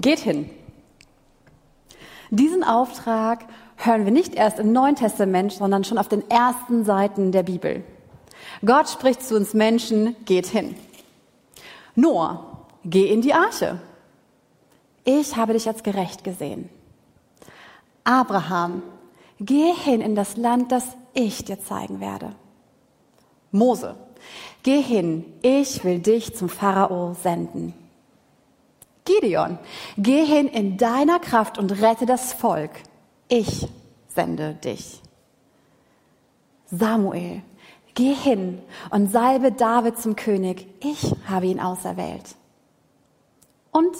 Geht 0.00 0.20
hin. 0.20 0.50
Diesen 2.30 2.62
Auftrag 2.62 3.44
hören 3.76 4.04
wir 4.04 4.12
nicht 4.12 4.34
erst 4.34 4.58
im 4.58 4.72
Neuen 4.72 4.96
Testament, 4.96 5.52
sondern 5.52 5.84
schon 5.84 5.98
auf 5.98 6.08
den 6.08 6.28
ersten 6.30 6.84
Seiten 6.84 7.32
der 7.32 7.42
Bibel. 7.42 7.82
Gott 8.64 8.88
spricht 8.88 9.22
zu 9.22 9.36
uns 9.36 9.54
Menschen, 9.54 10.16
geht 10.24 10.46
hin. 10.46 10.74
Noah, 11.94 12.66
geh 12.84 13.06
in 13.06 13.22
die 13.22 13.34
Arche. 13.34 13.80
Ich 15.04 15.36
habe 15.36 15.54
dich 15.54 15.66
als 15.66 15.82
gerecht 15.82 16.22
gesehen. 16.22 16.68
Abraham, 18.04 18.82
geh 19.40 19.72
hin 19.72 20.00
in 20.00 20.14
das 20.14 20.36
Land, 20.36 20.70
das 20.70 20.84
ich 21.14 21.44
dir 21.44 21.60
zeigen 21.60 22.00
werde. 22.00 22.34
Mose, 23.50 23.96
geh 24.62 24.82
hin, 24.82 25.24
ich 25.42 25.82
will 25.84 26.00
dich 26.00 26.36
zum 26.36 26.48
Pharao 26.48 27.14
senden. 27.14 27.74
Gideon, 29.08 29.58
geh 29.96 30.24
hin 30.24 30.48
in 30.48 30.76
deiner 30.76 31.18
Kraft 31.18 31.58
und 31.58 31.82
rette 31.82 32.04
das 32.04 32.32
Volk. 32.34 32.70
Ich 33.28 33.66
sende 34.08 34.54
dich. 34.54 35.00
Samuel, 36.70 37.42
geh 37.94 38.12
hin 38.12 38.60
und 38.90 39.10
salbe 39.10 39.50
David 39.50 39.98
zum 39.98 40.14
König. 40.14 40.66
Ich 40.80 41.14
habe 41.26 41.46
ihn 41.46 41.60
auserwählt. 41.60 42.36
Und, 43.70 43.96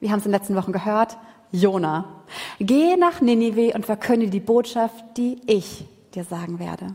wir 0.00 0.10
haben 0.10 0.20
es 0.20 0.26
in 0.26 0.32
den 0.32 0.40
letzten 0.40 0.56
Wochen 0.56 0.72
gehört, 0.72 1.18
Jona, 1.52 2.22
geh 2.58 2.96
nach 2.96 3.20
Ninive 3.20 3.74
und 3.74 3.84
verkünde 3.84 4.28
die 4.28 4.40
Botschaft, 4.40 5.04
die 5.16 5.40
ich 5.46 5.84
dir 6.14 6.24
sagen 6.24 6.58
werde. 6.58 6.94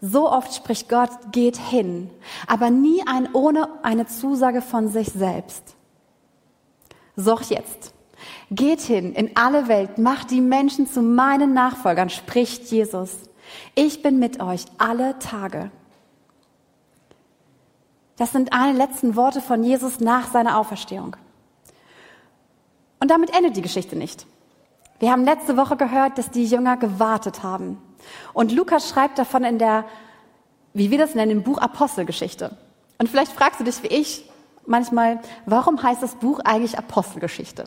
So 0.00 0.30
oft 0.30 0.54
spricht 0.54 0.88
Gott, 0.88 1.10
geht 1.32 1.56
hin, 1.56 2.10
aber 2.46 2.70
nie 2.70 3.02
ein 3.06 3.28
ohne 3.32 3.68
eine 3.82 4.06
Zusage 4.06 4.62
von 4.62 4.88
sich 4.88 5.08
selbst. 5.08 5.77
So 7.20 7.36
jetzt. 7.48 7.92
Geht 8.48 8.80
hin 8.80 9.12
in 9.12 9.36
alle 9.36 9.66
Welt, 9.66 9.98
macht 9.98 10.30
die 10.30 10.40
Menschen 10.40 10.86
zu 10.86 11.02
meinen 11.02 11.52
Nachfolgern, 11.52 12.10
spricht 12.10 12.70
Jesus. 12.70 13.10
Ich 13.74 14.02
bin 14.02 14.20
mit 14.20 14.40
euch 14.40 14.64
alle 14.78 15.18
Tage. 15.18 15.72
Das 18.16 18.30
sind 18.30 18.52
eine 18.52 18.78
letzten 18.78 19.16
Worte 19.16 19.40
von 19.40 19.64
Jesus 19.64 19.98
nach 19.98 20.30
seiner 20.30 20.58
Auferstehung. 20.58 21.16
Und 23.00 23.10
damit 23.10 23.36
endet 23.36 23.56
die 23.56 23.62
Geschichte 23.62 23.96
nicht. 23.96 24.24
Wir 25.00 25.10
haben 25.10 25.24
letzte 25.24 25.56
Woche 25.56 25.76
gehört, 25.76 26.18
dass 26.18 26.30
die 26.30 26.44
Jünger 26.44 26.76
gewartet 26.76 27.42
haben. 27.42 27.82
Und 28.32 28.52
Lukas 28.52 28.88
schreibt 28.88 29.18
davon 29.18 29.42
in 29.42 29.58
der, 29.58 29.84
wie 30.72 30.92
wir 30.92 30.98
das 30.98 31.16
nennen, 31.16 31.32
im 31.32 31.42
Buch 31.42 31.58
Apostelgeschichte. 31.58 32.56
Und 32.98 33.08
vielleicht 33.08 33.32
fragst 33.32 33.58
du 33.58 33.64
dich 33.64 33.82
wie 33.82 33.88
ich, 33.88 34.24
manchmal, 34.68 35.20
warum 35.46 35.82
heißt 35.82 36.02
das 36.02 36.14
Buch 36.16 36.40
eigentlich 36.40 36.78
Apostelgeschichte? 36.78 37.64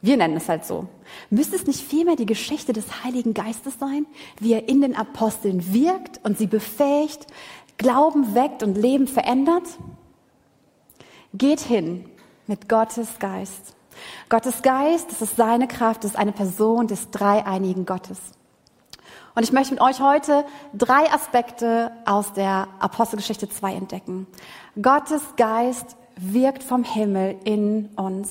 Wir 0.00 0.16
nennen 0.16 0.36
es 0.36 0.48
halt 0.48 0.64
so. 0.64 0.88
Müsste 1.30 1.54
es 1.54 1.66
nicht 1.66 1.80
vielmehr 1.80 2.16
die 2.16 2.26
Geschichte 2.26 2.72
des 2.72 3.04
Heiligen 3.04 3.34
Geistes 3.34 3.78
sein, 3.78 4.06
wie 4.40 4.52
er 4.52 4.68
in 4.68 4.80
den 4.80 4.96
Aposteln 4.96 5.72
wirkt 5.72 6.20
und 6.24 6.36
sie 6.38 6.48
befähigt, 6.48 7.26
Glauben 7.78 8.34
weckt 8.34 8.62
und 8.62 8.76
Leben 8.76 9.06
verändert? 9.06 9.64
Geht 11.34 11.60
hin 11.60 12.04
mit 12.46 12.68
Gottes 12.68 13.18
Geist. 13.18 13.74
Gottes 14.28 14.62
Geist, 14.62 15.10
das 15.10 15.22
ist 15.22 15.36
seine 15.36 15.68
Kraft, 15.68 16.04
das 16.04 16.12
ist 16.12 16.18
eine 16.18 16.32
Person 16.32 16.86
des 16.86 17.10
dreieinigen 17.10 17.86
Gottes. 17.86 18.18
Und 19.34 19.44
ich 19.44 19.52
möchte 19.52 19.72
mit 19.72 19.82
euch 19.82 20.00
heute 20.00 20.44
drei 20.74 21.10
Aspekte 21.10 21.90
aus 22.04 22.32
der 22.34 22.68
Apostelgeschichte 22.80 23.48
2 23.48 23.74
entdecken. 23.74 24.26
Gottes 24.80 25.22
Geist 25.36 25.96
wirkt 26.16 26.62
vom 26.62 26.84
Himmel 26.84 27.36
in 27.44 27.86
uns. 27.96 28.30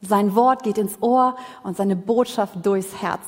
Sein 0.00 0.36
Wort 0.36 0.62
geht 0.62 0.78
ins 0.78 1.02
Ohr 1.02 1.36
und 1.64 1.76
seine 1.76 1.96
Botschaft 1.96 2.64
durchs 2.64 3.02
Herz. 3.02 3.22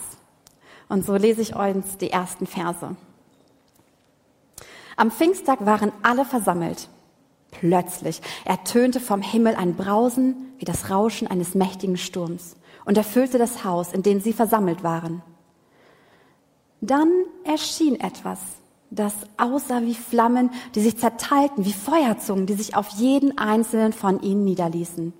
Und 0.88 1.05
so 1.05 1.16
lese 1.16 1.42
ich 1.42 1.56
uns 1.56 1.98
die 1.98 2.11
ersten 2.11 2.47
Verse. 2.47 2.97
Am 4.97 5.10
Pfingsttag 5.10 5.65
waren 5.66 5.93
alle 6.03 6.25
versammelt. 6.25 6.88
Plötzlich 7.50 8.20
ertönte 8.44 9.00
vom 9.00 9.22
Himmel 9.22 9.56
ein 9.56 9.75
Brausen 9.75 10.53
wie 10.59 10.65
das 10.65 10.91
Rauschen 10.91 11.26
eines 11.26 11.54
mächtigen 11.54 11.97
Sturms 11.97 12.56
und 12.84 12.97
erfüllte 12.97 13.38
das 13.38 13.65
Haus, 13.65 13.93
in 13.93 14.03
dem 14.03 14.20
sie 14.20 14.32
versammelt 14.32 14.84
waren. 14.84 15.22
Dann 16.80 17.10
erschien 17.44 18.00
etwas, 18.00 18.38
das 18.91 19.14
aussah 19.36 19.82
wie 19.82 19.94
Flammen, 19.94 20.50
die 20.74 20.80
sich 20.80 20.96
zerteilten, 20.96 21.64
wie 21.64 21.72
Feuerzungen, 21.72 22.46
die 22.46 22.54
sich 22.54 22.74
auf 22.74 22.88
jeden 22.91 23.38
einzelnen 23.38 23.92
von 23.92 24.20
ihnen 24.20 24.44
niederließen. 24.44 25.12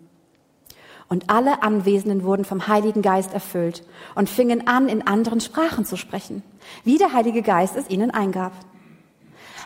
Und 1.09 1.29
alle 1.29 1.63
Anwesenden 1.63 2.25
wurden 2.25 2.45
vom 2.45 2.69
Heiligen 2.69 3.03
Geist 3.03 3.35
erfüllt 3.35 3.85
und 4.15 4.29
fingen 4.29 4.69
an, 4.69 4.89
in 4.89 5.07
anderen 5.07 5.41
Sprachen 5.41 5.85
zu 5.85 5.97
sprechen, 5.97 6.43
wie 6.85 6.99
der 6.99 7.13
Heilige 7.13 7.43
Geist 7.43 7.77
es 7.77 7.91
ihnen 7.91 8.11
eingab. 8.13 8.53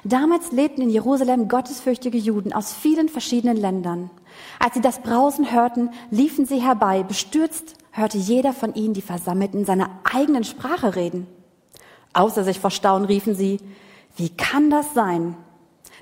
Damals 0.04 0.52
lebten 0.52 0.82
in 0.82 0.90
Jerusalem 0.90 1.48
gottesfürchtige 1.48 2.18
Juden 2.18 2.52
aus 2.52 2.72
vielen 2.72 3.08
verschiedenen 3.08 3.56
Ländern. 3.56 4.10
Als 4.58 4.74
sie 4.74 4.80
das 4.80 5.00
Brausen 5.00 5.52
hörten, 5.52 5.90
liefen 6.10 6.44
sie 6.44 6.60
herbei. 6.60 7.02
Bestürzt 7.02 7.76
hörte 7.90 8.18
jeder 8.18 8.52
von 8.52 8.74
ihnen 8.74 8.92
die 8.92 9.02
Versammelten 9.02 9.60
in 9.60 9.64
seiner 9.64 9.90
eigenen 10.04 10.44
Sprache 10.44 10.96
reden. 10.96 11.26
Außer 12.14 12.44
sich 12.44 12.58
vor 12.58 12.70
Staunen 12.70 13.06
riefen 13.06 13.34
sie, 13.34 13.60
wie 14.16 14.30
kann 14.30 14.70
das 14.70 14.94
sein? 14.94 15.36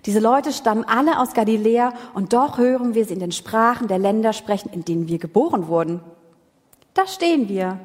Diese 0.05 0.21
Leute 0.21 0.53
stammen 0.53 0.85
alle 0.85 1.19
aus 1.19 1.33
Galiläa 1.33 1.93
und 2.15 2.33
doch 2.33 2.59
hören 2.59 2.95
wir 2.95 3.05
sie 3.05 3.15
in 3.15 3.21
den 3.21 3.33
Sprachen 3.33 3.89
der 3.89 3.99
Länder 3.99 4.33
sprechen, 4.33 4.71
in 4.73 4.85
denen 4.85 5.09
wir 5.09 5.19
geboren 5.19 5.69
wurden. 5.69 6.01
Da 6.95 7.07
stehen 7.07 7.49
wir. 7.49 7.81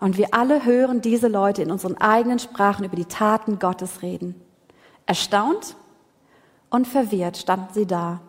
Und 0.00 0.16
wir 0.16 0.34
alle 0.34 0.64
hören 0.64 1.02
diese 1.02 1.28
Leute 1.28 1.62
in 1.62 1.70
unseren 1.70 1.96
eigenen 1.98 2.38
Sprachen 2.38 2.84
über 2.84 2.96
die 2.96 3.04
Taten 3.04 3.58
Gottes 3.58 4.02
reden. 4.02 4.34
Erstaunt 5.06 5.76
und 6.70 6.88
verwirrt 6.88 7.36
standen 7.36 7.74
sie 7.74 7.86
da. 7.86 8.20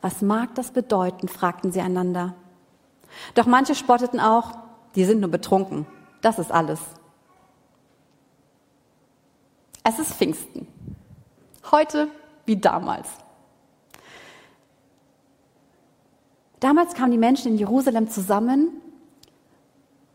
Was 0.00 0.22
mag 0.22 0.54
das 0.54 0.70
bedeuten? 0.70 1.26
fragten 1.26 1.72
sie 1.72 1.80
einander. 1.80 2.34
Doch 3.34 3.46
manche 3.46 3.74
spotteten 3.74 4.20
auch, 4.20 4.52
die 4.94 5.04
sind 5.04 5.20
nur 5.20 5.30
betrunken. 5.30 5.86
Das 6.22 6.38
ist 6.38 6.52
alles. 6.52 6.78
Es 9.88 9.98
ist 9.98 10.12
Pfingsten. 10.12 10.66
Heute 11.70 12.10
wie 12.44 12.58
damals. 12.58 13.08
Damals 16.60 16.92
kamen 16.92 17.12
die 17.12 17.16
Menschen 17.16 17.52
in 17.52 17.58
Jerusalem 17.58 18.10
zusammen, 18.10 18.68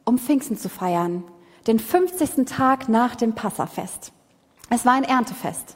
um 0.05 0.19
Pfingsten 0.19 0.57
zu 0.57 0.69
feiern, 0.69 1.23
den 1.65 1.79
50. 1.79 2.45
Tag 2.45 2.87
nach 2.87 3.15
dem 3.15 3.33
Passafest. 3.33 4.11
Es 4.69 4.85
war 4.85 4.93
ein 4.93 5.05
Erntefest. 5.05 5.75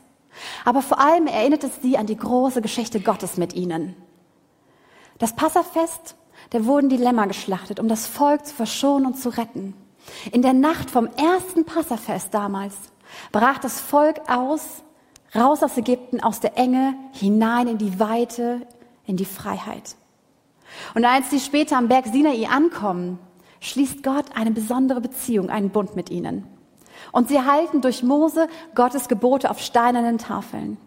Aber 0.63 0.83
vor 0.83 0.99
allem 0.99 1.25
erinnert 1.25 1.63
es 1.63 1.81
sie 1.81 1.97
an 1.97 2.05
die 2.05 2.17
große 2.17 2.61
Geschichte 2.61 2.99
Gottes 2.99 3.37
mit 3.37 3.53
ihnen. 3.53 3.95
Das 5.17 5.35
Passafest, 5.35 6.15
da 6.51 6.65
wurden 6.65 6.89
die 6.89 6.97
Lämmer 6.97 7.25
geschlachtet, 7.25 7.79
um 7.79 7.87
das 7.87 8.05
Volk 8.05 8.45
zu 8.45 8.53
verschonen 8.53 9.07
und 9.07 9.17
zu 9.17 9.29
retten. 9.29 9.73
In 10.31 10.43
der 10.43 10.53
Nacht 10.53 10.91
vom 10.91 11.07
ersten 11.07 11.65
Passafest 11.65 12.31
damals 12.31 12.75
brach 13.31 13.59
das 13.59 13.79
Volk 13.79 14.21
aus, 14.29 14.83
raus 15.35 15.63
aus 15.63 15.77
Ägypten, 15.77 16.21
aus 16.21 16.39
der 16.39 16.57
Enge, 16.57 16.95
hinein 17.13 17.67
in 17.67 17.77
die 17.77 17.99
Weite, 17.99 18.61
in 19.05 19.17
die 19.17 19.25
Freiheit. 19.25 19.95
Und 20.93 21.05
als 21.05 21.29
sie 21.29 21.39
später 21.39 21.77
am 21.77 21.87
Berg 21.87 22.07
Sinai 22.07 22.47
ankommen, 22.47 23.19
schließt 23.59 24.03
Gott 24.03 24.25
eine 24.35 24.51
besondere 24.51 25.01
Beziehung, 25.01 25.49
einen 25.49 25.69
Bund 25.69 25.95
mit 25.95 26.09
ihnen. 26.09 26.45
Und 27.11 27.29
sie 27.29 27.41
halten 27.41 27.81
durch 27.81 28.03
Mose 28.03 28.47
Gottes 28.75 29.07
Gebote 29.07 29.49
auf 29.49 29.59
steinernen 29.59 30.17
Tafeln. 30.17 30.77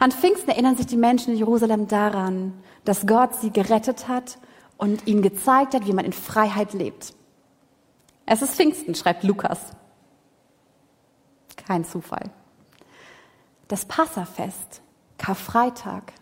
An 0.00 0.12
Pfingsten 0.12 0.50
erinnern 0.50 0.76
sich 0.76 0.86
die 0.86 0.96
Menschen 0.96 1.32
in 1.32 1.38
Jerusalem 1.38 1.88
daran, 1.88 2.54
dass 2.84 3.06
Gott 3.06 3.34
sie 3.36 3.50
gerettet 3.50 4.08
hat 4.08 4.38
und 4.76 5.06
ihnen 5.06 5.22
gezeigt 5.22 5.74
hat, 5.74 5.86
wie 5.86 5.92
man 5.92 6.04
in 6.04 6.12
Freiheit 6.12 6.72
lebt. 6.72 7.14
Es 8.26 8.42
ist 8.42 8.54
Pfingsten, 8.54 8.94
schreibt 8.94 9.24
Lukas. 9.24 9.58
Kein 11.66 11.84
Zufall. 11.84 12.30
Das 13.68 13.84
Passafest, 13.84 14.82
Karfreitag, 15.18 16.12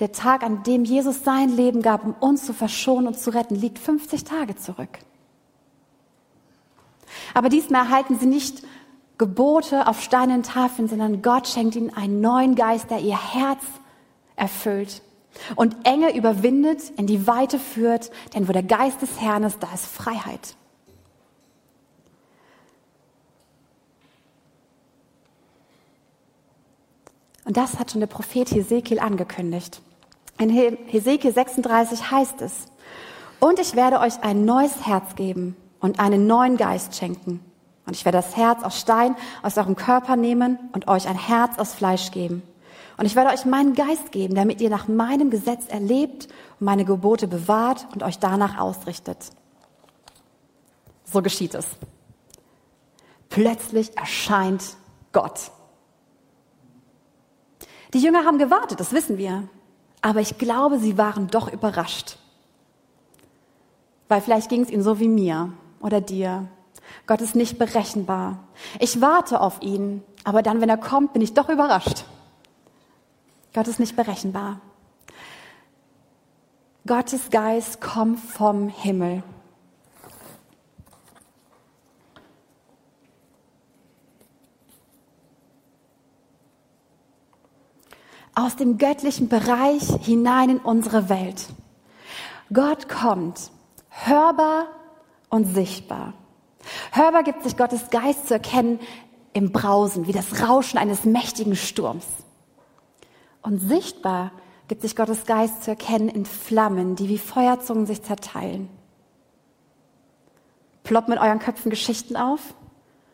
der 0.00 0.12
Tag, 0.12 0.42
an 0.42 0.62
dem 0.64 0.84
Jesus 0.84 1.24
sein 1.24 1.48
Leben 1.48 1.82
gab, 1.82 2.04
um 2.04 2.14
uns 2.14 2.44
zu 2.44 2.52
verschonen 2.52 3.06
und 3.06 3.18
zu 3.18 3.30
retten, 3.30 3.54
liegt 3.54 3.78
50 3.78 4.24
Tage 4.24 4.56
zurück. 4.56 4.98
Aber 7.34 7.48
diesmal 7.48 7.84
erhalten 7.84 8.18
sie 8.18 8.26
nicht 8.26 8.62
Gebote 9.18 9.86
auf 9.86 10.02
steinernen 10.02 10.42
Tafeln, 10.42 10.88
sondern 10.88 11.22
Gott 11.22 11.46
schenkt 11.46 11.76
ihnen 11.76 11.94
einen 11.94 12.20
neuen 12.20 12.54
Geist, 12.54 12.90
der 12.90 13.00
ihr 13.00 13.18
Herz 13.34 13.62
erfüllt 14.36 15.02
und 15.56 15.76
Enge 15.84 16.16
überwindet, 16.16 16.90
in 16.96 17.06
die 17.06 17.26
Weite 17.26 17.58
führt, 17.58 18.10
denn 18.34 18.48
wo 18.48 18.52
der 18.52 18.62
Geist 18.62 19.02
des 19.02 19.20
Herrn 19.20 19.44
ist, 19.44 19.62
da 19.62 19.72
ist 19.72 19.86
Freiheit. 19.86 20.56
Und 27.50 27.56
das 27.56 27.80
hat 27.80 27.90
schon 27.90 27.98
der 27.98 28.06
Prophet 28.06 28.48
Hesekiel 28.52 29.00
angekündigt. 29.00 29.82
In 30.38 30.50
Hesekiel 30.50 31.34
36 31.34 32.12
heißt 32.12 32.42
es, 32.42 32.66
und 33.40 33.58
ich 33.58 33.74
werde 33.74 33.98
euch 33.98 34.22
ein 34.22 34.44
neues 34.44 34.86
Herz 34.86 35.16
geben 35.16 35.56
und 35.80 35.98
einen 35.98 36.28
neuen 36.28 36.56
Geist 36.56 36.94
schenken. 36.94 37.40
Und 37.86 37.96
ich 37.96 38.04
werde 38.04 38.18
das 38.18 38.36
Herz 38.36 38.62
aus 38.62 38.78
Stein 38.78 39.16
aus 39.42 39.58
eurem 39.58 39.74
Körper 39.74 40.14
nehmen 40.14 40.60
und 40.74 40.86
euch 40.86 41.08
ein 41.08 41.18
Herz 41.18 41.58
aus 41.58 41.74
Fleisch 41.74 42.12
geben. 42.12 42.44
Und 42.96 43.06
ich 43.06 43.16
werde 43.16 43.30
euch 43.32 43.44
meinen 43.44 43.74
Geist 43.74 44.12
geben, 44.12 44.36
damit 44.36 44.60
ihr 44.60 44.70
nach 44.70 44.86
meinem 44.86 45.30
Gesetz 45.30 45.66
erlebt 45.66 46.28
und 46.60 46.66
meine 46.66 46.84
Gebote 46.84 47.26
bewahrt 47.26 47.88
und 47.92 48.04
euch 48.04 48.20
danach 48.20 48.60
ausrichtet. 48.60 49.32
So 51.02 51.20
geschieht 51.20 51.56
es. 51.56 51.66
Plötzlich 53.28 53.96
erscheint 53.96 54.76
Gott. 55.10 55.50
Die 57.92 58.00
Jünger 58.00 58.24
haben 58.24 58.38
gewartet, 58.38 58.80
das 58.80 58.92
wissen 58.92 59.18
wir. 59.18 59.48
Aber 60.02 60.20
ich 60.20 60.38
glaube, 60.38 60.78
sie 60.78 60.96
waren 60.96 61.28
doch 61.28 61.52
überrascht. 61.52 62.16
Weil 64.08 64.20
vielleicht 64.20 64.48
ging 64.48 64.62
es 64.62 64.70
ihnen 64.70 64.82
so 64.82 64.98
wie 64.98 65.08
mir 65.08 65.52
oder 65.80 66.00
dir. 66.00 66.48
Gott 67.06 67.20
ist 67.20 67.36
nicht 67.36 67.58
berechenbar. 67.58 68.38
Ich 68.78 69.00
warte 69.00 69.40
auf 69.40 69.60
ihn, 69.62 70.02
aber 70.24 70.42
dann, 70.42 70.60
wenn 70.60 70.68
er 70.68 70.76
kommt, 70.76 71.12
bin 71.12 71.22
ich 71.22 71.34
doch 71.34 71.48
überrascht. 71.48 72.04
Gott 73.52 73.68
ist 73.68 73.80
nicht 73.80 73.96
berechenbar. 73.96 74.60
Gottes 76.86 77.30
Geist 77.30 77.80
kommt 77.80 78.18
vom 78.18 78.68
Himmel. 78.68 79.22
Aus 88.44 88.56
dem 88.56 88.78
göttlichen 88.78 89.28
Bereich 89.28 89.88
hinein 90.02 90.50
in 90.50 90.58
unsere 90.58 91.08
Welt. 91.08 91.46
Gott 92.52 92.88
kommt, 92.88 93.50
hörbar 93.88 94.66
und 95.28 95.44
sichtbar. 95.54 96.14
Hörbar 96.92 97.22
gibt 97.22 97.42
sich 97.42 97.56
Gottes 97.56 97.90
Geist 97.90 98.28
zu 98.28 98.34
erkennen 98.34 98.80
im 99.32 99.52
Brausen, 99.52 100.06
wie 100.06 100.12
das 100.12 100.42
Rauschen 100.42 100.78
eines 100.78 101.04
mächtigen 101.04 101.56
Sturms. 101.56 102.04
Und 103.42 103.58
sichtbar 103.58 104.32
gibt 104.68 104.82
sich 104.82 104.96
Gottes 104.96 105.24
Geist 105.24 105.64
zu 105.64 105.70
erkennen 105.70 106.08
in 106.08 106.26
Flammen, 106.26 106.96
die 106.96 107.08
wie 107.08 107.18
Feuerzungen 107.18 107.86
sich 107.86 108.02
zerteilen. 108.02 108.68
Ploppen 110.82 111.14
in 111.14 111.18
euren 111.18 111.38
Köpfen 111.38 111.70
Geschichten 111.70 112.16
auf 112.16 112.40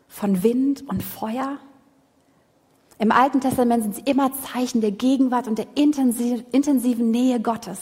von 0.07 0.43
Wind 0.43 0.87
und 0.87 1.03
Feuer? 1.03 1.57
Im 2.99 3.11
Alten 3.11 3.41
Testament 3.41 3.83
sind 3.83 3.95
sie 3.95 4.11
immer 4.11 4.31
Zeichen 4.33 4.81
der 4.81 4.91
Gegenwart 4.91 5.47
und 5.47 5.57
der 5.57 5.67
intensiven 5.75 7.11
Nähe 7.11 7.39
Gottes. 7.39 7.79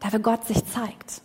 Da 0.00 0.12
wo 0.12 0.18
Gott 0.18 0.46
sich 0.46 0.64
zeigt. 0.66 1.22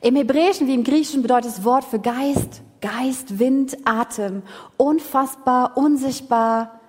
Im 0.00 0.16
Hebräischen 0.16 0.66
wie 0.66 0.74
im 0.74 0.84
Griechischen 0.84 1.22
bedeutet 1.22 1.50
das 1.50 1.64
Wort 1.64 1.84
für 1.84 1.98
Geist, 1.98 2.62
Geist, 2.80 3.38
Wind, 3.38 3.76
Atem. 3.86 4.42
Unfassbar, 4.76 5.76
unsichtbar 5.76 6.80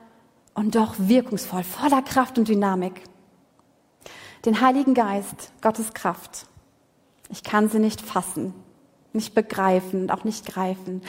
und 0.54 0.76
doch 0.76 0.96
wirkungsvoll, 0.98 1.64
voller 1.64 2.02
Kraft 2.02 2.38
und 2.38 2.48
Dynamik. 2.48 3.04
Den 4.46 4.60
Heiligen 4.62 4.94
Geist, 4.94 5.54
Gottes 5.62 5.94
Kraft. 5.94 6.48
Ich 7.30 7.44
kann 7.44 7.70
sie 7.70 7.80
nicht 7.80 8.02
fassen, 8.02 8.54
nicht 9.14 9.34
begreifen 9.34 10.04
und 10.04 10.12
auch 10.12 10.24
nicht 10.24 10.46
greifen. 10.46 11.02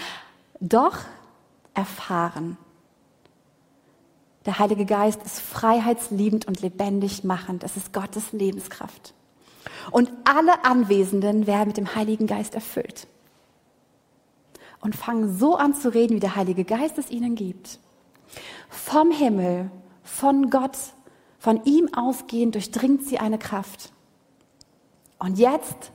Doch 0.61 0.99
erfahren. 1.75 2.57
Der 4.47 4.61
Heilige 4.61 4.87
Geist 4.87 5.23
ist 5.25 5.41
freiheitsliebend 5.41 6.47
und 6.47 6.63
lebendig 6.63 7.25
machend. 7.25 7.65
Es 7.65 7.77
ist 7.77 7.93
Gottes 7.93 8.33
Lebenskraft. 8.33 9.13
Und 9.91 10.11
alle 10.25 10.65
Anwesenden 10.65 11.47
werden 11.47 11.69
mit 11.69 11.77
dem 11.77 11.95
Heiligen 11.95 12.27
Geist 12.27 12.55
erfüllt 12.55 13.09
und 14.81 14.95
fangen 14.95 15.37
so 15.37 15.57
an 15.57 15.75
zu 15.75 15.93
reden, 15.93 16.17
wie 16.17 16.21
der 16.21 16.37
Heilige 16.37 16.65
Geist 16.65 16.97
es 16.99 17.11
ihnen 17.11 17.35
gibt. 17.35 17.81
Vom 18.69 19.11
Himmel, 19.11 19.71
von 20.03 20.51
Gott, 20.51 20.77
von 21.39 21.65
ihm 21.65 21.93
ausgehend 21.95 22.55
durchdringt 22.55 23.05
sie 23.07 23.19
eine 23.19 23.39
Kraft. 23.39 23.93
Und 25.19 25.39
jetzt 25.39 25.93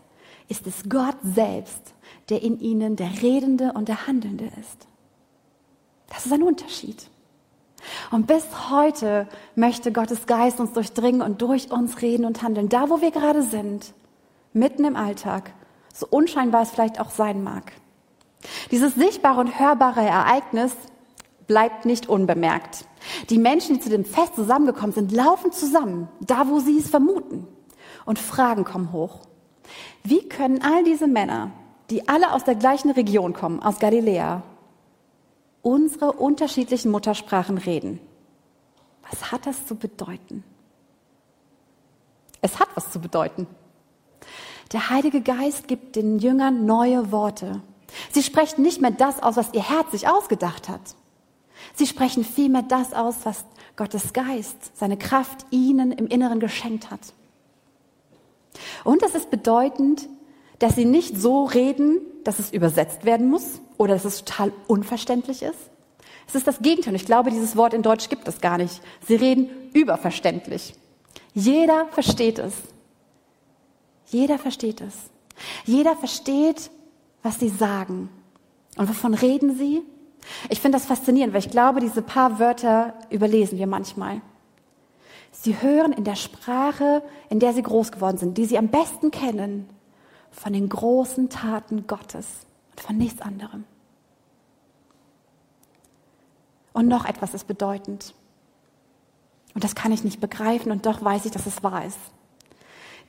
ist 0.50 0.68
es 0.68 0.90
Gott 0.90 1.16
selbst, 1.24 1.94
der 2.30 2.42
in 2.42 2.60
ihnen 2.60 2.96
der 2.96 3.22
Redende 3.22 3.74
und 3.74 3.88
der 3.88 4.08
Handelnde 4.08 4.52
ist. 4.60 4.88
Das 6.08 6.26
ist 6.26 6.34
ein 6.34 6.44
Unterschied. 6.44 7.11
Und 8.12 8.28
bis 8.28 8.44
heute 8.70 9.28
möchte 9.56 9.92
Gottes 9.92 10.26
Geist 10.26 10.60
uns 10.60 10.74
durchdringen 10.74 11.22
und 11.22 11.42
durch 11.42 11.72
uns 11.72 12.02
reden 12.02 12.26
und 12.26 12.42
handeln. 12.42 12.70
Da, 12.70 12.90
wo 12.90 13.02
wir 13.02 13.12
gerade 13.12 13.44
sind, 13.44 13.94
mitten 14.54 14.86
im 14.86 14.96
Alltag, 14.96 15.54
so 15.94 16.08
unscheinbar 16.10 16.64
es 16.64 16.72
vielleicht 16.72 17.00
auch 17.00 17.10
sein 17.10 17.44
mag. 17.44 17.72
Dieses 18.72 18.96
sichtbare 18.96 19.40
und 19.40 19.60
hörbare 19.60 20.02
Ereignis 20.02 20.74
bleibt 21.48 21.86
nicht 21.86 22.08
unbemerkt. 22.08 22.86
Die 23.30 23.38
Menschen, 23.38 23.76
die 23.76 23.82
zu 23.82 23.90
dem 23.90 24.06
Fest 24.06 24.36
zusammengekommen 24.36 24.94
sind, 24.94 25.12
laufen 25.12 25.52
zusammen, 25.52 26.08
da 26.22 26.48
wo 26.48 26.60
sie 26.60 26.78
es 26.78 26.90
vermuten. 26.90 27.48
Und 28.06 28.20
Fragen 28.20 28.64
kommen 28.64 28.92
hoch. 28.92 29.20
Wie 30.04 30.28
können 30.28 30.62
all 30.62 30.84
diese 30.84 31.08
Männer, 31.08 31.52
die 31.90 32.08
alle 32.08 32.34
aus 32.34 32.44
der 32.44 32.56
gleichen 32.56 32.92
Region 32.92 33.34
kommen, 33.34 33.62
aus 33.62 33.80
Galiläa, 33.80 34.44
unsere 35.62 36.14
unterschiedlichen 36.14 36.92
Muttersprachen 36.92 37.58
reden. 37.58 38.00
Was 39.10 39.32
hat 39.32 39.46
das 39.46 39.66
zu 39.68 39.76
bedeuten? 39.76 40.44
Es 42.42 42.60
hat 42.60 42.70
was 42.76 42.92
zu 42.92 43.00
bedeuten. 43.00 43.48
Der 44.72 44.90
Heilige 44.90 45.22
Geist 45.22 45.68
gibt 45.68 45.96
den 45.96 46.20
Jüngern 46.20 46.66
neue 46.66 47.12
Worte. 47.12 47.62
Sie 48.12 48.24
sprechen 48.24 48.62
nicht 48.62 48.82
mehr 48.82 48.92
das 48.92 49.22
aus, 49.22 49.36
was 49.36 49.54
ihr 49.54 49.68
Herz 49.68 49.92
sich 49.92 50.08
ausgedacht 50.08 50.70
hat. 50.70 50.96
Sie 51.76 51.86
sprechen 51.86 52.24
vielmehr 52.24 52.64
das 52.64 52.94
aus, 52.94 53.18
was 53.24 53.46
Gottes 53.76 54.14
Geist, 54.14 54.76
seine 54.76 54.98
Kraft 54.98 55.46
ihnen 55.52 55.92
im 55.92 56.08
Inneren 56.08 56.40
geschenkt 56.40 56.90
hat. 56.90 57.14
Und 58.84 59.04
es 59.04 59.16
ist 59.16 59.30
bedeutend, 59.30 60.08
dass 60.62 60.76
sie 60.76 60.86
nicht 60.86 61.20
so 61.20 61.46
reden, 61.46 62.02
dass 62.24 62.38
es 62.38 62.54
übersetzt 62.54 63.04
werden 63.04 63.30
muss 63.30 63.62
oder 63.78 63.96
dass 63.96 64.06
es 64.06 64.24
total 64.24 64.54
unverständlich 64.68 65.42
ist. 65.42 65.58
Es 66.28 66.36
ist 66.36 66.46
das 66.46 66.60
Gegenteil. 66.60 66.94
Ich 66.94 67.08
glaube, 67.08 67.32
dieses 67.32 67.56
Wort 67.56 67.74
in 67.74 67.82
Deutsch 67.82 68.10
gibt 68.10 68.28
es 68.28 68.42
gar 68.42 68.60
nicht. 68.60 68.80
Sie 69.08 69.16
reden 69.16 69.50
überverständlich. 69.74 70.76
Jeder 71.34 71.88
versteht 71.88 72.38
es. 72.38 72.54
Jeder 74.06 74.38
versteht 74.38 74.82
es. 74.82 74.94
Jeder 75.66 75.96
versteht, 75.96 76.70
was 77.24 77.40
sie 77.40 77.50
sagen. 77.50 78.10
Und 78.78 78.88
wovon 78.88 79.16
reden 79.16 79.58
sie? 79.58 79.82
Ich 80.50 80.62
finde 80.62 80.78
das 80.78 80.86
faszinierend, 80.86 81.34
weil 81.34 81.44
ich 81.44 81.50
glaube, 81.50 81.80
diese 81.80 82.04
paar 82.04 82.38
Wörter 82.38 82.94
überlesen 83.10 83.58
wir 83.58 83.66
manchmal. 83.66 84.22
Sie 85.32 85.60
hören 85.60 85.92
in 85.92 86.04
der 86.04 86.16
Sprache, 86.16 87.02
in 87.32 87.40
der 87.40 87.54
sie 87.54 87.64
groß 87.64 87.92
geworden 87.92 88.18
sind, 88.18 88.38
die 88.38 88.46
sie 88.46 88.60
am 88.60 88.68
besten 88.68 89.10
kennen, 89.10 89.68
von 90.32 90.54
den 90.54 90.70
großen 90.70 91.30
Taten 91.30 91.88
Gottes 91.88 92.26
und 92.72 92.80
von 92.80 92.98
nichts 92.98 93.22
anderem. 93.22 93.66
Und 96.74 96.88
noch 96.88 97.06
etwas 97.06 97.34
ist 97.34 97.48
bedeutend. 97.48 98.16
Und 99.54 99.64
das 99.64 99.76
kann 99.76 99.92
ich 99.92 100.04
nicht 100.04 100.22
begreifen 100.22 100.72
und 100.72 100.86
doch 100.86 101.04
weiß 101.04 101.26
ich, 101.26 101.32
dass 101.32 101.46
es 101.46 101.62
wahr 101.64 101.86
ist. 101.86 102.00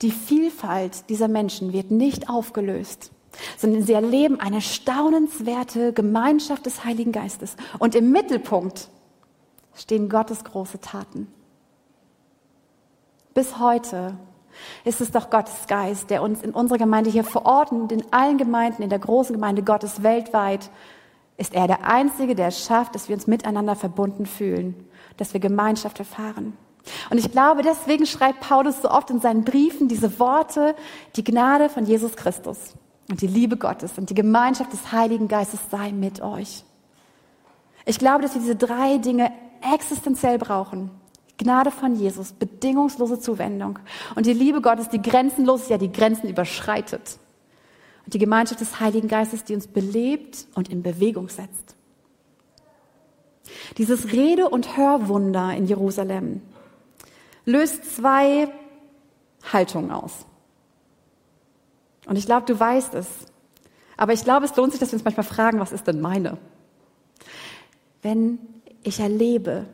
Die 0.02 0.10
Vielfalt 0.10 1.08
dieser 1.08 1.28
Menschen 1.28 1.72
wird 1.72 1.92
nicht 1.92 2.28
aufgelöst, 2.28 3.12
sondern 3.56 3.84
sie 3.84 3.92
erleben 3.92 4.40
eine 4.40 4.60
staunenswerte 4.60 5.92
Gemeinschaft 5.92 6.66
des 6.66 6.84
Heiligen 6.84 7.12
Geistes. 7.12 7.56
Und 7.78 7.94
im 7.94 8.10
Mittelpunkt 8.10 8.88
stehen 9.74 10.08
Gottes 10.08 10.42
große 10.42 10.80
Taten. 10.80 11.28
Bis 13.32 13.58
heute 13.58 14.18
ist 14.84 15.00
es 15.00 15.10
doch 15.10 15.30
Gottes 15.30 15.66
Geist, 15.66 16.10
der 16.10 16.22
uns 16.22 16.42
in 16.42 16.52
unserer 16.52 16.78
Gemeinde 16.78 17.10
hier 17.10 17.24
vor 17.24 17.46
Ort 17.46 17.72
und 17.72 17.92
in 17.92 18.04
allen 18.12 18.38
Gemeinden, 18.38 18.82
in 18.82 18.90
der 18.90 18.98
großen 18.98 19.34
Gemeinde 19.34 19.62
Gottes 19.62 20.02
weltweit, 20.02 20.70
ist 21.36 21.54
er 21.54 21.66
der 21.66 21.86
Einzige, 21.86 22.34
der 22.34 22.48
es 22.48 22.64
schafft, 22.64 22.94
dass 22.94 23.08
wir 23.08 23.16
uns 23.16 23.26
miteinander 23.26 23.74
verbunden 23.74 24.26
fühlen, 24.26 24.86
dass 25.16 25.32
wir 25.32 25.40
Gemeinschaft 25.40 25.98
erfahren. 25.98 26.56
Und 27.10 27.18
ich 27.18 27.30
glaube, 27.30 27.62
deswegen 27.62 28.06
schreibt 28.06 28.40
Paulus 28.40 28.82
so 28.82 28.90
oft 28.90 29.10
in 29.10 29.20
seinen 29.20 29.44
Briefen 29.44 29.88
diese 29.88 30.18
Worte, 30.18 30.74
die 31.16 31.24
Gnade 31.24 31.68
von 31.68 31.86
Jesus 31.86 32.16
Christus 32.16 32.74
und 33.08 33.20
die 33.22 33.26
Liebe 33.26 33.56
Gottes 33.56 33.98
und 33.98 34.10
die 34.10 34.14
Gemeinschaft 34.14 34.72
des 34.72 34.92
Heiligen 34.92 35.28
Geistes 35.28 35.60
sei 35.70 35.92
mit 35.92 36.20
euch. 36.20 36.64
Ich 37.84 37.98
glaube, 37.98 38.22
dass 38.22 38.34
wir 38.34 38.40
diese 38.40 38.56
drei 38.56 38.98
Dinge 38.98 39.32
existenziell 39.74 40.38
brauchen. 40.38 40.90
Gnade 41.42 41.70
von 41.70 41.94
Jesus, 41.94 42.32
bedingungslose 42.32 43.20
Zuwendung 43.20 43.78
und 44.14 44.26
die 44.26 44.32
Liebe 44.32 44.60
Gottes, 44.60 44.88
die 44.88 45.00
grenzenlos 45.00 45.68
ja 45.68 45.78
die 45.78 45.92
Grenzen 45.92 46.28
überschreitet. 46.28 47.18
Und 48.04 48.14
die 48.14 48.18
Gemeinschaft 48.18 48.60
des 48.60 48.80
Heiligen 48.80 49.08
Geistes, 49.08 49.44
die 49.44 49.54
uns 49.54 49.68
belebt 49.68 50.46
und 50.54 50.68
in 50.68 50.82
Bewegung 50.82 51.28
setzt. 51.28 51.76
Dieses 53.78 54.12
Rede- 54.12 54.48
und 54.48 54.76
Hörwunder 54.76 55.54
in 55.54 55.66
Jerusalem 55.66 56.42
löst 57.44 57.96
zwei 57.96 58.48
Haltung 59.52 59.90
aus. 59.90 60.26
Und 62.06 62.16
ich 62.16 62.26
glaube, 62.26 62.46
du 62.46 62.58
weißt 62.58 62.94
es. 62.94 63.06
Aber 63.96 64.12
ich 64.12 64.24
glaube, 64.24 64.46
es 64.46 64.56
lohnt 64.56 64.72
sich, 64.72 64.80
dass 64.80 64.90
wir 64.90 64.96
uns 64.96 65.04
manchmal 65.04 65.26
fragen, 65.26 65.60
was 65.60 65.72
ist 65.72 65.86
denn 65.86 66.00
meine? 66.00 66.38
Wenn 68.02 68.38
ich 68.82 68.98
erlebe, 68.98 69.66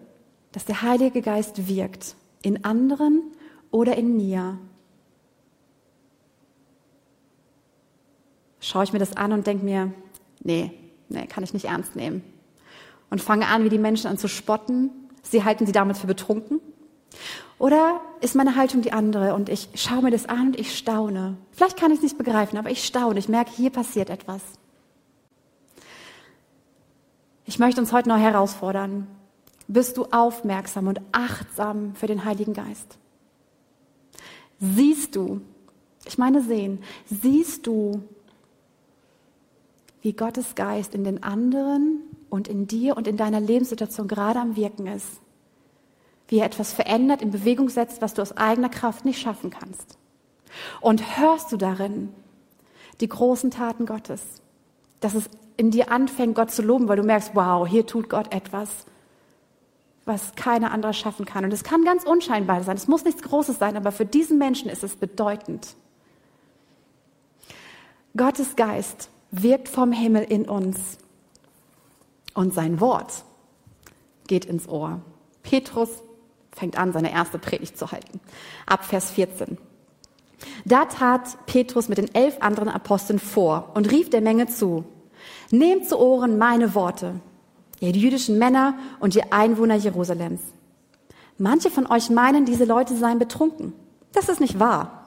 dass 0.58 0.64
der 0.64 0.82
Heilige 0.82 1.22
Geist 1.22 1.68
wirkt 1.68 2.16
in 2.42 2.64
anderen 2.64 3.22
oder 3.70 3.96
in 3.96 4.16
mir, 4.16 4.58
schaue 8.58 8.82
ich 8.82 8.92
mir 8.92 8.98
das 8.98 9.16
an 9.16 9.32
und 9.32 9.46
denke 9.46 9.64
mir, 9.64 9.92
nee, 10.42 10.72
nee, 11.10 11.28
kann 11.28 11.44
ich 11.44 11.54
nicht 11.54 11.66
ernst 11.66 11.94
nehmen. 11.94 12.24
Und 13.08 13.22
fange 13.22 13.46
an, 13.46 13.62
wie 13.62 13.68
die 13.68 13.78
Menschen 13.78 14.08
an 14.08 14.18
zu 14.18 14.26
spotten. 14.26 14.90
Sie 15.22 15.44
halten 15.44 15.64
sie 15.64 15.70
damit 15.70 15.96
für 15.96 16.08
betrunken. 16.08 16.58
Oder 17.60 18.00
ist 18.20 18.34
meine 18.34 18.56
Haltung 18.56 18.82
die 18.82 18.92
andere 18.92 19.36
und 19.36 19.48
ich 19.48 19.68
schaue 19.76 20.02
mir 20.02 20.10
das 20.10 20.26
an 20.26 20.48
und 20.48 20.58
ich 20.58 20.76
staune. 20.76 21.36
Vielleicht 21.52 21.78
kann 21.78 21.92
ich 21.92 21.98
es 21.98 22.02
nicht 22.02 22.18
begreifen, 22.18 22.58
aber 22.58 22.70
ich 22.70 22.84
staune. 22.84 23.20
Ich 23.20 23.28
merke, 23.28 23.52
hier 23.52 23.70
passiert 23.70 24.10
etwas. 24.10 24.42
Ich 27.44 27.60
möchte 27.60 27.80
uns 27.80 27.92
heute 27.92 28.08
noch 28.08 28.18
herausfordern. 28.18 29.06
Bist 29.68 29.96
du 29.96 30.06
aufmerksam 30.06 30.88
und 30.88 31.00
achtsam 31.12 31.94
für 31.94 32.06
den 32.06 32.24
Heiligen 32.24 32.54
Geist? 32.54 32.98
Siehst 34.58 35.14
du, 35.14 35.40
ich 36.04 36.18
meine 36.18 36.42
sehen, 36.42 36.80
siehst 37.06 37.66
du, 37.66 38.02
wie 40.00 40.12
Gottes 40.12 40.54
Geist 40.54 40.94
in 40.94 41.04
den 41.04 41.22
anderen 41.22 42.00
und 42.30 42.48
in 42.48 42.66
dir 42.66 42.96
und 42.96 43.06
in 43.06 43.16
deiner 43.16 43.40
Lebenssituation 43.40 44.08
gerade 44.08 44.40
am 44.40 44.56
Wirken 44.56 44.86
ist? 44.86 45.20
wie 46.28 46.38
er 46.38 46.46
etwas 46.46 46.72
verändert, 46.72 47.22
in 47.22 47.30
Bewegung 47.30 47.70
setzt, 47.70 48.00
was 48.02 48.14
du 48.14 48.22
aus 48.22 48.36
eigener 48.36 48.68
Kraft 48.68 49.04
nicht 49.04 49.20
schaffen 49.20 49.50
kannst. 49.50 49.98
Und 50.80 51.18
hörst 51.18 51.50
du 51.50 51.56
darin 51.56 52.10
die 53.00 53.08
großen 53.08 53.50
Taten 53.50 53.86
Gottes, 53.86 54.22
dass 55.00 55.14
es 55.14 55.28
in 55.56 55.70
dir 55.70 55.90
anfängt, 55.90 56.34
Gott 56.34 56.50
zu 56.50 56.62
loben, 56.62 56.88
weil 56.88 56.96
du 56.96 57.02
merkst, 57.02 57.34
wow, 57.34 57.66
hier 57.66 57.86
tut 57.86 58.08
Gott 58.08 58.32
etwas, 58.32 58.68
was 60.08 60.34
keiner 60.34 60.72
anderer 60.72 60.94
schaffen 60.94 61.26
kann. 61.26 61.44
Und 61.44 61.52
es 61.52 61.62
kann 61.62 61.84
ganz 61.84 62.04
unscheinbar 62.04 62.64
sein, 62.64 62.76
es 62.76 62.88
muss 62.88 63.04
nichts 63.04 63.22
Großes 63.22 63.58
sein, 63.58 63.76
aber 63.76 63.92
für 63.92 64.06
diesen 64.06 64.38
Menschen 64.38 64.70
ist 64.70 64.82
es 64.82 64.96
bedeutend. 64.96 65.76
Gottes 68.16 68.56
Geist 68.56 69.10
wirkt 69.30 69.68
vom 69.68 69.92
Himmel 69.92 70.24
in 70.24 70.48
uns 70.48 70.98
und 72.34 72.54
sein 72.54 72.80
Wort 72.80 73.24
geht 74.26 74.46
ins 74.46 74.68
Ohr. 74.68 75.00
Petrus 75.42 75.90
fängt 76.52 76.78
an, 76.78 76.92
seine 76.92 77.12
erste 77.12 77.38
Predigt 77.38 77.78
zu 77.78 77.92
halten. 77.92 78.20
Ab 78.66 78.84
Vers 78.84 79.10
14. 79.12 79.58
Da 80.64 80.86
tat 80.86 81.46
Petrus 81.46 81.88
mit 81.88 81.98
den 81.98 82.14
elf 82.14 82.36
anderen 82.40 82.68
Aposteln 82.68 83.18
vor 83.18 83.70
und 83.74 83.90
rief 83.90 84.10
der 84.10 84.20
Menge 84.20 84.46
zu, 84.46 84.84
Nehmt 85.50 85.88
zu 85.88 85.98
Ohren 85.98 86.38
meine 86.38 86.74
Worte, 86.74 87.20
ihr 87.80 87.90
jüdischen 87.90 88.38
Männer 88.38 88.74
und 89.00 89.14
ihr 89.14 89.32
Einwohner 89.32 89.76
Jerusalems. 89.76 90.40
Manche 91.38 91.70
von 91.70 91.86
euch 91.86 92.10
meinen, 92.10 92.44
diese 92.44 92.64
Leute 92.64 92.96
seien 92.96 93.18
betrunken. 93.18 93.72
Das 94.12 94.28
ist 94.28 94.40
nicht 94.40 94.58
wahr. 94.58 95.04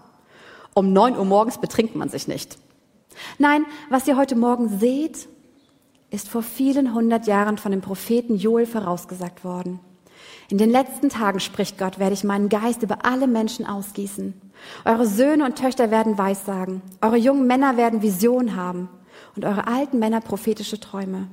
Um 0.73 0.93
neun 0.93 1.17
Uhr 1.17 1.25
morgens 1.25 1.57
betrinkt 1.57 1.95
man 1.95 2.09
sich 2.09 2.27
nicht. 2.27 2.57
Nein, 3.37 3.65
was 3.89 4.07
ihr 4.07 4.15
heute 4.15 4.35
Morgen 4.35 4.79
seht, 4.79 5.27
ist 6.09 6.29
vor 6.29 6.43
vielen 6.43 6.93
hundert 6.93 7.27
Jahren 7.27 7.57
von 7.57 7.71
dem 7.71 7.81
Propheten 7.81 8.35
Joel 8.35 8.65
vorausgesagt 8.65 9.43
worden. 9.43 9.79
In 10.49 10.57
den 10.57 10.69
letzten 10.69 11.09
Tagen, 11.09 11.39
spricht 11.39 11.77
Gott, 11.77 11.99
werde 11.99 12.13
ich 12.13 12.23
meinen 12.23 12.49
Geist 12.49 12.83
über 12.83 13.05
alle 13.05 13.27
Menschen 13.27 13.65
ausgießen. 13.65 14.33
Eure 14.85 15.07
Söhne 15.07 15.45
und 15.45 15.57
Töchter 15.57 15.91
werden 15.91 16.17
Weissagen. 16.17 16.81
Eure 17.01 17.17
jungen 17.17 17.47
Männer 17.47 17.77
werden 17.77 18.01
Visionen 18.01 18.55
haben. 18.55 18.89
Und 19.35 19.45
eure 19.45 19.67
alten 19.67 19.99
Männer 19.99 20.19
prophetische 20.19 20.79
Träume. 20.79 21.27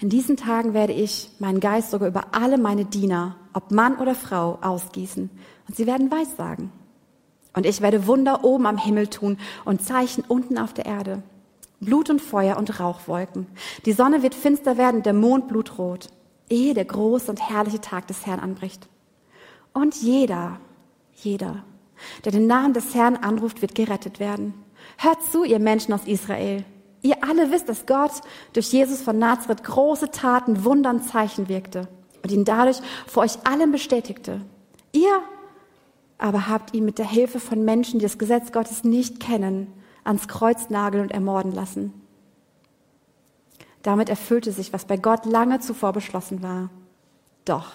In 0.00 0.08
diesen 0.08 0.36
Tagen 0.36 0.74
werde 0.74 0.92
ich 0.92 1.30
meinen 1.38 1.60
Geist 1.60 1.90
sogar 1.90 2.08
über 2.08 2.26
alle 2.32 2.58
meine 2.58 2.84
Diener, 2.84 3.36
ob 3.52 3.70
Mann 3.70 3.96
oder 3.96 4.14
Frau, 4.14 4.58
ausgießen. 4.60 5.30
Und 5.68 5.76
sie 5.76 5.86
werden 5.86 6.10
Weissagen. 6.10 6.70
Und 7.54 7.66
ich 7.66 7.80
werde 7.80 8.06
Wunder 8.06 8.44
oben 8.44 8.66
am 8.66 8.78
Himmel 8.78 9.08
tun 9.08 9.38
und 9.64 9.82
Zeichen 9.82 10.24
unten 10.26 10.58
auf 10.58 10.72
der 10.72 10.86
Erde. 10.86 11.22
Blut 11.80 12.10
und 12.10 12.20
Feuer 12.22 12.56
und 12.56 12.80
Rauchwolken. 12.80 13.46
Die 13.84 13.92
Sonne 13.92 14.22
wird 14.22 14.34
finster 14.34 14.78
werden, 14.78 15.02
der 15.02 15.12
Mond 15.12 15.48
blutrot 15.48 16.08
ehe 16.52 16.74
der 16.74 16.84
große 16.84 17.30
und 17.30 17.40
herrliche 17.40 17.80
Tag 17.80 18.06
des 18.06 18.26
Herrn 18.26 18.38
anbricht. 18.38 18.88
Und 19.72 19.96
jeder, 19.96 20.60
jeder, 21.14 21.64
der 22.24 22.32
den 22.32 22.46
Namen 22.46 22.74
des 22.74 22.94
Herrn 22.94 23.16
anruft, 23.16 23.62
wird 23.62 23.74
gerettet 23.74 24.20
werden. 24.20 24.54
Hört 24.98 25.22
zu, 25.30 25.44
ihr 25.44 25.58
Menschen 25.58 25.94
aus 25.94 26.04
Israel. 26.04 26.64
Ihr 27.02 27.22
alle 27.22 27.50
wisst, 27.50 27.68
dass 27.68 27.86
Gott 27.86 28.12
durch 28.52 28.72
Jesus 28.72 29.02
von 29.02 29.18
Nazareth 29.18 29.64
große 29.64 30.10
Taten, 30.10 30.64
Wunder 30.64 30.90
und 30.90 31.08
Zeichen 31.08 31.48
wirkte 31.48 31.88
und 32.22 32.30
ihn 32.30 32.44
dadurch 32.44 32.78
vor 33.06 33.24
euch 33.24 33.44
allen 33.44 33.72
bestätigte. 33.72 34.40
Ihr 34.92 35.20
aber 36.18 36.46
habt 36.46 36.72
ihn 36.72 36.84
mit 36.84 36.98
der 36.98 37.08
Hilfe 37.08 37.40
von 37.40 37.64
Menschen, 37.64 37.98
die 37.98 38.04
das 38.04 38.18
Gesetz 38.18 38.52
Gottes 38.52 38.84
nicht 38.84 39.18
kennen, 39.18 39.72
ans 40.04 40.28
Kreuz 40.28 40.70
nageln 40.70 41.02
und 41.02 41.10
ermorden 41.10 41.52
lassen. 41.52 41.92
Damit 43.82 44.08
erfüllte 44.08 44.52
sich, 44.52 44.72
was 44.72 44.84
bei 44.84 44.96
Gott 44.96 45.26
lange 45.26 45.58
zuvor 45.58 45.92
beschlossen 45.92 46.40
war. 46.40 46.70
Doch 47.44 47.72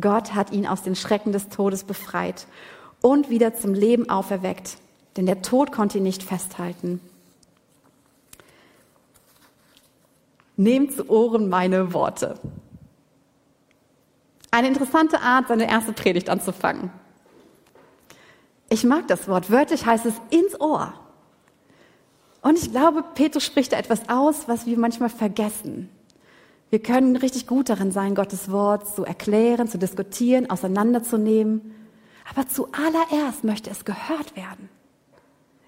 Gott 0.00 0.34
hat 0.34 0.52
ihn 0.52 0.66
aus 0.66 0.82
den 0.82 0.94
Schrecken 0.94 1.32
des 1.32 1.48
Todes 1.48 1.82
befreit 1.82 2.46
und 3.00 3.30
wieder 3.30 3.54
zum 3.56 3.74
Leben 3.74 4.08
auferweckt, 4.08 4.76
denn 5.16 5.26
der 5.26 5.42
Tod 5.42 5.72
konnte 5.72 5.98
ihn 5.98 6.04
nicht 6.04 6.22
festhalten. 6.22 7.00
Nehmt 10.58 10.92
zu 10.92 11.08
Ohren 11.08 11.48
meine 11.48 11.94
Worte. 11.94 12.34
Eine 14.50 14.66
interessante 14.66 15.20
Art, 15.20 15.46
seine 15.46 15.70
erste 15.70 15.92
Predigt 15.92 16.28
anzufangen. 16.28 16.90
Ich 18.68 18.82
mag 18.82 19.06
das 19.06 19.28
Wort. 19.28 19.52
Wörtlich 19.52 19.86
heißt 19.86 20.04
es 20.04 20.14
ins 20.30 20.60
Ohr. 20.60 20.92
Und 22.42 22.58
ich 22.58 22.72
glaube, 22.72 23.04
Petrus 23.14 23.44
spricht 23.44 23.72
da 23.72 23.78
etwas 23.78 24.08
aus, 24.08 24.48
was 24.48 24.66
wir 24.66 24.76
manchmal 24.76 25.10
vergessen. 25.10 25.90
Wir 26.70 26.82
können 26.82 27.14
richtig 27.14 27.46
gut 27.46 27.68
darin 27.68 27.92
sein, 27.92 28.16
Gottes 28.16 28.50
Wort 28.50 28.92
zu 28.92 29.04
erklären, 29.04 29.68
zu 29.68 29.78
diskutieren, 29.78 30.50
auseinanderzunehmen. 30.50 31.72
Aber 32.28 32.48
zuallererst 32.48 33.44
möchte 33.44 33.70
es 33.70 33.84
gehört 33.84 34.34
werden. 34.34 34.68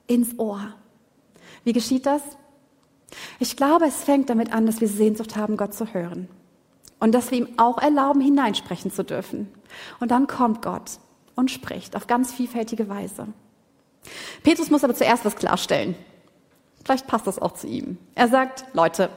Ins 0.09 0.37
Ohr. 0.37 0.75
Wie 1.63 1.73
geschieht 1.73 2.07
das? 2.07 2.23
Ich 3.41 3.57
glaube, 3.57 3.87
es 3.87 4.05
fängt 4.05 4.29
damit 4.29 4.53
an, 4.53 4.67
dass 4.67 4.83
wir 4.83 4.89
Sehnsucht 4.89 5.35
haben, 5.35 5.57
Gott 5.57 5.73
zu 5.73 5.93
hören. 5.95 6.29
Und 7.01 7.13
dass 7.13 7.31
wir 7.31 7.39
ihm 7.39 7.49
auch 7.57 7.79
erlauben, 7.79 8.21
hineinsprechen 8.21 8.93
zu 8.93 9.03
dürfen. 9.03 9.51
Und 9.99 10.11
dann 10.11 10.27
kommt 10.27 10.61
Gott 10.61 10.99
und 11.37 11.51
spricht 11.51 11.97
auf 11.97 12.07
ganz 12.07 12.35
vielfältige 12.35 12.91
Weise. 12.91 13.29
Petrus 14.43 14.71
muss 14.71 14.85
aber 14.85 14.95
zuerst 14.95 15.25
was 15.25 15.37
klarstellen. 15.37 15.95
Vielleicht 16.85 17.07
passt 17.07 17.27
das 17.27 17.39
auch 17.39 17.53
zu 17.53 17.67
ihm. 17.67 17.97
Er 18.15 18.29
sagt, 18.29 18.67
Leute, 18.75 19.09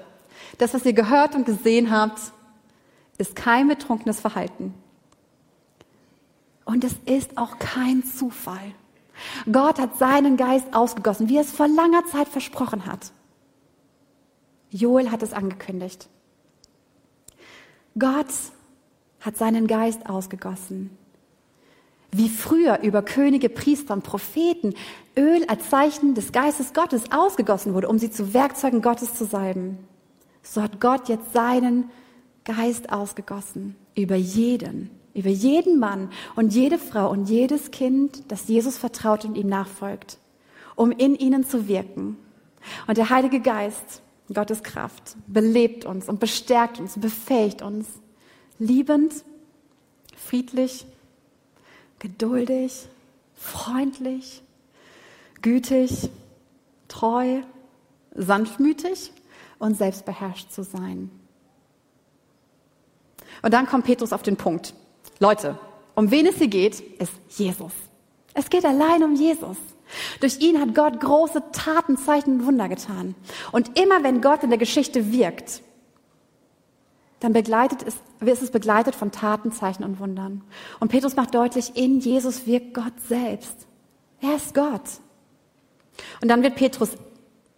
das, 0.57 0.73
was 0.73 0.85
ihr 0.85 0.93
gehört 0.93 1.35
und 1.35 1.45
gesehen 1.45 1.91
habt, 1.91 2.19
ist 3.17 3.35
kein 3.35 3.67
betrunkenes 3.67 4.21
Verhalten. 4.21 4.73
Und 6.63 6.85
es 6.85 6.95
ist 7.05 7.37
auch 7.37 7.59
kein 7.59 8.05
Zufall. 8.05 8.73
Gott 9.51 9.79
hat 9.79 9.97
seinen 9.97 10.37
Geist 10.37 10.73
ausgegossen, 10.73 11.27
wie 11.27 11.35
er 11.35 11.41
es 11.41 11.51
vor 11.51 11.67
langer 11.67 12.05
Zeit 12.05 12.29
versprochen 12.29 12.85
hat. 12.85 13.11
Joel 14.73 15.11
hat 15.11 15.23
es 15.23 15.33
angekündigt. 15.33 16.09
Gott 17.97 18.27
hat 19.21 19.37
seinen 19.37 19.67
Geist 19.67 20.09
ausgegossen 20.09 20.97
wie 22.13 22.29
früher 22.29 22.79
über 22.81 23.01
Könige, 23.01 23.49
Priester 23.49 23.93
und 23.93 24.03
Propheten 24.03 24.73
Öl 25.17 25.43
als 25.47 25.69
Zeichen 25.69 26.13
des 26.13 26.31
Geistes 26.31 26.73
Gottes 26.73 27.11
ausgegossen 27.11 27.73
wurde, 27.73 27.89
um 27.89 27.97
sie 27.99 28.11
zu 28.11 28.33
Werkzeugen 28.33 28.81
Gottes 28.81 29.15
zu 29.15 29.25
salben. 29.25 29.79
So 30.41 30.61
hat 30.61 30.79
Gott 30.79 31.09
jetzt 31.09 31.33
seinen 31.33 31.89
Geist 32.45 32.91
ausgegossen 32.91 33.75
über 33.95 34.15
jeden, 34.15 34.91
über 35.13 35.29
jeden 35.29 35.79
Mann 35.79 36.09
und 36.35 36.53
jede 36.53 36.77
Frau 36.77 37.09
und 37.09 37.29
jedes 37.29 37.71
Kind, 37.71 38.23
das 38.27 38.47
Jesus 38.47 38.77
vertraut 38.77 39.25
und 39.25 39.35
ihm 39.35 39.47
nachfolgt, 39.47 40.17
um 40.75 40.91
in 40.91 41.15
ihnen 41.15 41.45
zu 41.45 41.67
wirken. 41.67 42.17
Und 42.87 42.97
der 42.97 43.09
Heilige 43.09 43.39
Geist, 43.39 44.01
Gottes 44.33 44.63
Kraft, 44.63 45.15
belebt 45.27 45.85
uns 45.85 46.09
und 46.09 46.19
bestärkt 46.19 46.79
uns, 46.79 46.99
befähigt 46.99 47.61
uns, 47.61 47.87
liebend, 48.59 49.13
friedlich 50.15 50.85
geduldig, 52.03 52.85
freundlich, 53.33 54.41
gütig, 55.41 56.09
treu, 56.89 57.41
sanftmütig 58.13 59.13
und 59.57 59.77
selbstbeherrscht 59.77 60.51
zu 60.51 60.63
sein. 60.63 61.09
Und 63.41 63.53
dann 63.53 63.67
kommt 63.67 63.85
Petrus 63.85 64.11
auf 64.11 64.21
den 64.21 64.35
Punkt. 64.35 64.73
Leute, 65.19 65.57
um 65.95 66.11
wen 66.11 66.25
es 66.25 66.35
hier 66.35 66.49
geht, 66.49 66.81
ist 66.81 67.13
Jesus. 67.29 67.71
Es 68.33 68.49
geht 68.49 68.65
allein 68.65 69.01
um 69.03 69.15
Jesus. 69.15 69.57
Durch 70.19 70.39
ihn 70.39 70.59
hat 70.59 70.75
Gott 70.75 70.99
große 70.99 71.43
Taten, 71.51 71.97
Zeichen 71.97 72.39
und 72.39 72.45
Wunder 72.45 72.69
getan. 72.69 73.15
Und 73.51 73.77
immer 73.79 74.03
wenn 74.03 74.21
Gott 74.21 74.43
in 74.43 74.49
der 74.49 74.59
Geschichte 74.59 75.11
wirkt, 75.11 75.61
dann 77.19 77.33
begleitet 77.33 77.85
es, 77.87 77.95
ist 78.27 78.43
es 78.43 78.51
begleitet 78.51 78.95
von 78.95 79.11
Taten, 79.11 79.51
Zeichen 79.51 79.83
und 79.83 79.99
Wundern. 79.99 80.43
Und 80.79 80.89
Petrus 80.89 81.15
macht 81.15 81.33
deutlich, 81.33 81.75
in 81.75 81.99
Jesus 81.99 82.45
wirkt 82.45 82.73
Gott 82.73 82.93
selbst. 83.07 83.65
Er 84.19 84.35
ist 84.35 84.53
Gott. 84.53 84.81
Und 86.21 86.27
dann 86.27 86.43
wird 86.43 86.55
Petrus, 86.55 86.89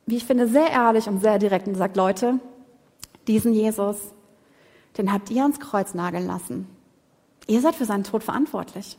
wie 0.06 0.18
ich 0.18 0.26
finde, 0.26 0.48
sehr 0.48 0.70
ehrlich 0.70 1.08
und 1.08 1.22
sehr 1.22 1.40
direkt 1.40 1.68
und 1.68 1.76
sagt, 1.76 1.98
Leute, 1.98 2.40
diesen 3.28 3.54
Jesus, 3.54 3.98
den 4.98 5.12
habt 5.12 5.32
ihr 5.32 5.42
ans 5.42 5.60
Kreuz 5.60 5.94
nageln 5.94 6.28
lassen. 6.28 6.68
Ihr 7.48 7.62
seid 7.62 7.76
für 7.76 7.86
seinen 7.86 8.04
Tod 8.04 8.24
verantwortlich. 8.24 8.98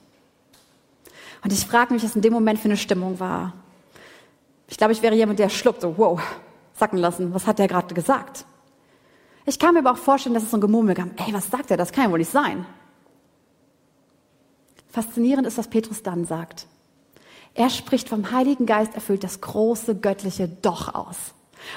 Und 1.42 1.52
ich 1.52 1.66
frage 1.66 1.94
mich, 1.94 2.02
was 2.02 2.16
in 2.16 2.22
dem 2.22 2.32
Moment 2.32 2.58
für 2.58 2.66
eine 2.66 2.76
Stimmung 2.76 3.20
war. 3.20 3.52
Ich 4.68 4.76
glaube, 4.76 4.92
ich 4.92 5.02
wäre 5.02 5.14
jemand, 5.14 5.38
der 5.38 5.48
schluckt, 5.48 5.80
so, 5.80 5.96
wow, 5.96 6.20
sacken 6.74 6.98
lassen. 6.98 7.32
Was 7.34 7.46
hat 7.46 7.58
der 7.58 7.68
gerade 7.68 7.94
gesagt? 7.94 8.44
Ich 9.44 9.58
kann 9.58 9.74
mir 9.74 9.80
aber 9.80 9.92
auch 9.92 9.96
vorstellen, 9.96 10.34
dass 10.34 10.42
es 10.42 10.50
so 10.50 10.56
ein 10.56 10.60
Gemurmel 10.60 10.94
gab. 10.94 11.08
Ey, 11.20 11.32
was 11.32 11.50
sagt 11.50 11.70
er? 11.70 11.76
Das 11.76 11.92
kann 11.92 12.04
ja 12.04 12.10
wohl 12.10 12.18
nicht 12.18 12.32
sein. 12.32 12.66
Faszinierend 14.88 15.46
ist, 15.46 15.58
was 15.58 15.68
Petrus 15.68 16.02
dann 16.02 16.24
sagt. 16.24 16.66
Er 17.54 17.70
spricht 17.70 18.08
vom 18.08 18.32
Heiligen 18.32 18.66
Geist 18.66 18.94
erfüllt 18.94 19.24
das 19.24 19.40
große 19.40 19.94
göttliche 19.96 20.48
Doch 20.48 20.94
aus. 20.94 21.16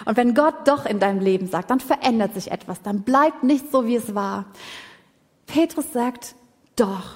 Und 0.05 0.17
wenn 0.17 0.35
Gott 0.35 0.67
doch 0.67 0.85
in 0.85 0.99
deinem 0.99 1.19
Leben 1.19 1.47
sagt, 1.47 1.69
dann 1.69 1.79
verändert 1.79 2.33
sich 2.33 2.51
etwas, 2.51 2.81
dann 2.81 3.03
bleibt 3.03 3.43
nicht 3.43 3.71
so, 3.71 3.85
wie 3.85 3.95
es 3.95 4.13
war. 4.13 4.45
Petrus 5.45 5.93
sagt, 5.93 6.35
doch, 6.75 7.15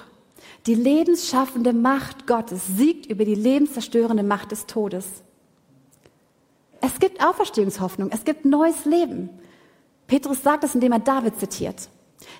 die 0.66 0.74
lebensschaffende 0.74 1.72
Macht 1.72 2.26
Gottes 2.26 2.62
siegt 2.76 3.06
über 3.06 3.24
die 3.24 3.34
lebenszerstörende 3.34 4.22
Macht 4.22 4.50
des 4.50 4.66
Todes. 4.66 5.06
Es 6.80 6.98
gibt 6.98 7.24
Auferstehungshoffnung, 7.24 8.10
es 8.12 8.24
gibt 8.24 8.44
neues 8.44 8.84
Leben. 8.84 9.30
Petrus 10.06 10.42
sagt 10.42 10.64
es, 10.64 10.74
indem 10.74 10.92
er 10.92 10.98
David 11.00 11.38
zitiert. 11.38 11.88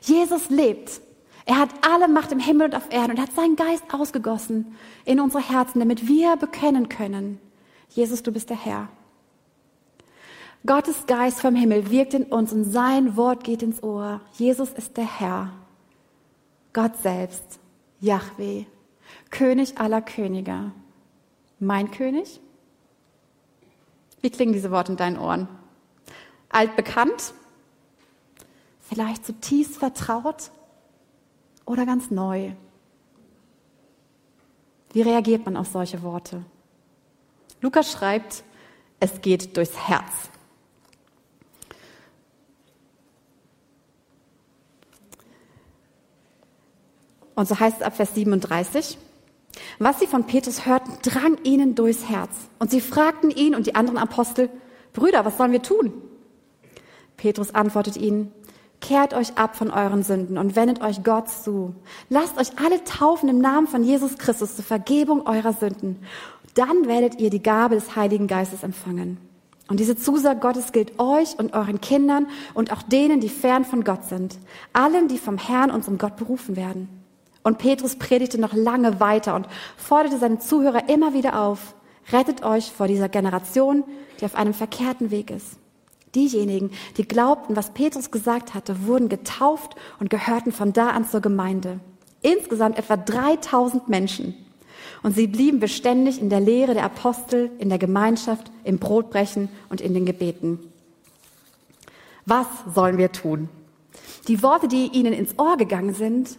Jesus 0.02 0.50
lebt. 0.50 1.00
Er 1.46 1.58
hat 1.58 1.70
alle 1.82 2.08
Macht 2.08 2.32
im 2.32 2.38
Himmel 2.38 2.68
und 2.68 2.74
auf 2.74 2.90
Erden 2.90 3.12
und 3.12 3.20
hat 3.20 3.34
seinen 3.34 3.56
Geist 3.56 3.84
ausgegossen 3.92 4.74
in 5.04 5.20
unsere 5.20 5.46
Herzen, 5.46 5.80
damit 5.80 6.08
wir 6.08 6.36
bekennen 6.36 6.88
können, 6.88 7.38
Jesus, 7.94 8.22
du 8.24 8.32
bist 8.32 8.50
der 8.50 8.56
Herr. 8.56 8.88
Gottes 10.66 11.06
Geist 11.06 11.40
vom 11.40 11.54
Himmel 11.54 11.90
wirkt 11.90 12.14
in 12.14 12.24
uns 12.24 12.52
und 12.52 12.64
sein 12.64 13.16
Wort 13.16 13.44
geht 13.44 13.62
ins 13.62 13.82
Ohr. 13.82 14.20
Jesus 14.32 14.70
ist 14.70 14.96
der 14.96 15.20
Herr. 15.20 15.52
Gott 16.72 16.96
selbst. 17.02 17.60
Yahweh, 18.04 18.66
König 19.30 19.78
aller 19.78 20.02
Könige. 20.02 20.72
Mein 21.58 21.90
König? 21.90 22.38
Wie 24.20 24.30
klingen 24.30 24.52
diese 24.52 24.70
Worte 24.70 24.92
in 24.92 24.98
deinen 24.98 25.18
Ohren? 25.18 25.48
Altbekannt? 26.50 27.32
Vielleicht 28.80 29.24
zutiefst 29.24 29.78
vertraut? 29.78 30.50
Oder 31.64 31.86
ganz 31.86 32.10
neu? 32.10 32.52
Wie 34.92 35.02
reagiert 35.02 35.46
man 35.46 35.56
auf 35.56 35.68
solche 35.68 36.02
Worte? 36.02 36.44
Lukas 37.62 37.90
schreibt, 37.90 38.44
es 39.00 39.22
geht 39.22 39.56
durchs 39.56 39.88
Herz. 39.88 40.28
Und 47.34 47.48
so 47.48 47.58
heißt 47.58 47.78
es 47.78 47.82
ab 47.82 47.96
Vers 47.96 48.14
37. 48.14 48.98
Was 49.78 50.00
sie 50.00 50.06
von 50.06 50.24
Petrus 50.24 50.66
hörten, 50.66 50.92
drang 51.02 51.38
ihnen 51.44 51.74
durchs 51.74 52.08
Herz. 52.08 52.30
Und 52.58 52.70
sie 52.70 52.80
fragten 52.80 53.30
ihn 53.30 53.54
und 53.54 53.66
die 53.66 53.74
anderen 53.74 53.98
Apostel, 53.98 54.50
Brüder, 54.92 55.24
was 55.24 55.36
sollen 55.36 55.52
wir 55.52 55.62
tun? 55.62 55.92
Petrus 57.16 57.54
antwortet 57.54 57.96
ihnen, 57.96 58.32
kehrt 58.80 59.14
euch 59.14 59.36
ab 59.38 59.56
von 59.56 59.70
euren 59.70 60.02
Sünden 60.02 60.38
und 60.38 60.56
wendet 60.56 60.82
euch 60.82 61.02
Gott 61.02 61.28
zu. 61.30 61.74
Lasst 62.08 62.38
euch 62.38 62.58
alle 62.58 62.82
taufen 62.84 63.28
im 63.28 63.38
Namen 63.38 63.66
von 63.66 63.82
Jesus 63.82 64.18
Christus 64.18 64.56
zur 64.56 64.64
Vergebung 64.64 65.26
eurer 65.26 65.52
Sünden. 65.52 66.00
Dann 66.54 66.86
werdet 66.86 67.20
ihr 67.20 67.30
die 67.30 67.42
Gabe 67.42 67.74
des 67.74 67.96
Heiligen 67.96 68.26
Geistes 68.26 68.62
empfangen. 68.62 69.18
Und 69.68 69.80
diese 69.80 69.96
Zusage 69.96 70.40
Gottes 70.40 70.72
gilt 70.72 70.98
euch 71.00 71.38
und 71.38 71.54
euren 71.54 71.80
Kindern 71.80 72.26
und 72.52 72.70
auch 72.72 72.82
denen, 72.82 73.20
die 73.20 73.30
fern 73.30 73.64
von 73.64 73.82
Gott 73.82 74.04
sind. 74.04 74.38
Allen, 74.74 75.08
die 75.08 75.18
vom 75.18 75.38
Herrn, 75.38 75.70
unserem 75.70 75.96
Gott, 75.96 76.16
berufen 76.16 76.54
werden. 76.54 77.03
Und 77.44 77.58
Petrus 77.58 77.96
predigte 77.96 78.40
noch 78.40 78.54
lange 78.54 78.98
weiter 78.98 79.36
und 79.36 79.46
forderte 79.76 80.18
seine 80.18 80.40
Zuhörer 80.40 80.88
immer 80.88 81.12
wieder 81.12 81.40
auf, 81.40 81.74
rettet 82.10 82.42
euch 82.42 82.72
vor 82.72 82.88
dieser 82.88 83.08
Generation, 83.08 83.84
die 84.18 84.24
auf 84.24 84.34
einem 84.34 84.54
verkehrten 84.54 85.10
Weg 85.10 85.30
ist. 85.30 85.58
Diejenigen, 86.14 86.70
die 86.96 87.06
glaubten, 87.06 87.54
was 87.54 87.70
Petrus 87.70 88.10
gesagt 88.10 88.54
hatte, 88.54 88.86
wurden 88.86 89.08
getauft 89.08 89.76
und 90.00 90.10
gehörten 90.10 90.52
von 90.52 90.72
da 90.72 90.90
an 90.90 91.06
zur 91.06 91.20
Gemeinde. 91.20 91.80
Insgesamt 92.22 92.78
etwa 92.78 92.96
3000 92.96 93.88
Menschen. 93.88 94.34
Und 95.02 95.14
sie 95.14 95.26
blieben 95.26 95.60
beständig 95.60 96.20
in 96.20 96.30
der 96.30 96.40
Lehre 96.40 96.72
der 96.72 96.84
Apostel, 96.84 97.50
in 97.58 97.68
der 97.68 97.78
Gemeinschaft, 97.78 98.50
im 98.62 98.78
Brotbrechen 98.78 99.50
und 99.68 99.82
in 99.82 99.92
den 99.92 100.06
Gebeten. 100.06 100.60
Was 102.24 102.46
sollen 102.74 102.96
wir 102.96 103.12
tun? 103.12 103.50
Die 104.28 104.42
Worte, 104.42 104.66
die 104.66 104.86
ihnen 104.86 105.12
ins 105.12 105.38
Ohr 105.38 105.58
gegangen 105.58 105.92
sind, 105.92 106.38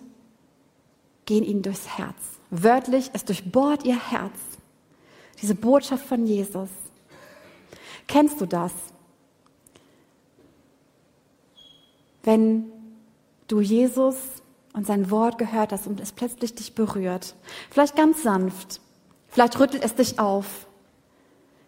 gehen 1.26 1.44
ihnen 1.44 1.62
durchs 1.62 1.98
Herz. 1.98 2.16
Wörtlich, 2.50 3.10
es 3.14 3.26
durchbohrt 3.26 3.84
ihr 3.84 4.00
Herz. 4.12 4.38
Diese 5.42 5.56
Botschaft 5.56 6.06
von 6.06 6.26
Jesus. 6.26 6.70
Kennst 8.08 8.40
du 8.40 8.46
das? 8.46 8.72
Wenn 12.24 12.72
du 13.48 13.62
Jesus 13.62 14.16
und 14.74 14.86
sein 14.86 15.10
Wort 15.10 15.38
gehört 15.38 15.72
hast 15.72 15.88
und 15.88 16.00
es 16.00 16.12
plötzlich 16.12 16.54
dich 16.56 16.76
berührt. 16.76 17.36
Vielleicht 17.70 17.96
ganz 17.96 18.24
sanft. 18.24 18.82
Vielleicht 19.30 19.60
rüttelt 19.60 19.84
es 19.84 19.96
dich 19.96 20.20
auf. 20.20 20.68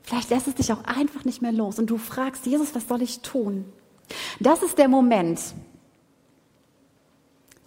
Vielleicht 0.01 0.29
lässt 0.29 0.47
es 0.47 0.55
dich 0.55 0.71
auch 0.71 0.83
einfach 0.85 1.25
nicht 1.25 1.41
mehr 1.41 1.51
los 1.51 1.79
und 1.79 1.89
du 1.89 1.97
fragst, 1.97 2.45
Jesus, 2.45 2.75
was 2.75 2.87
soll 2.87 3.01
ich 3.01 3.21
tun? 3.21 3.65
Das 4.39 4.63
ist 4.63 4.77
der 4.77 4.87
Moment, 4.87 5.39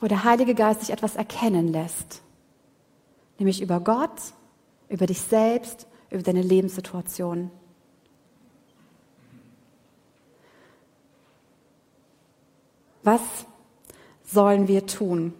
wo 0.00 0.06
der 0.06 0.24
Heilige 0.24 0.54
Geist 0.54 0.80
sich 0.80 0.90
etwas 0.90 1.16
erkennen 1.16 1.68
lässt. 1.68 2.22
Nämlich 3.38 3.60
über 3.60 3.80
Gott, 3.80 4.20
über 4.88 5.06
dich 5.06 5.20
selbst, 5.20 5.86
über 6.10 6.22
deine 6.22 6.42
Lebenssituation. 6.42 7.50
Was 13.02 13.20
sollen 14.24 14.68
wir 14.68 14.86
tun? 14.86 15.32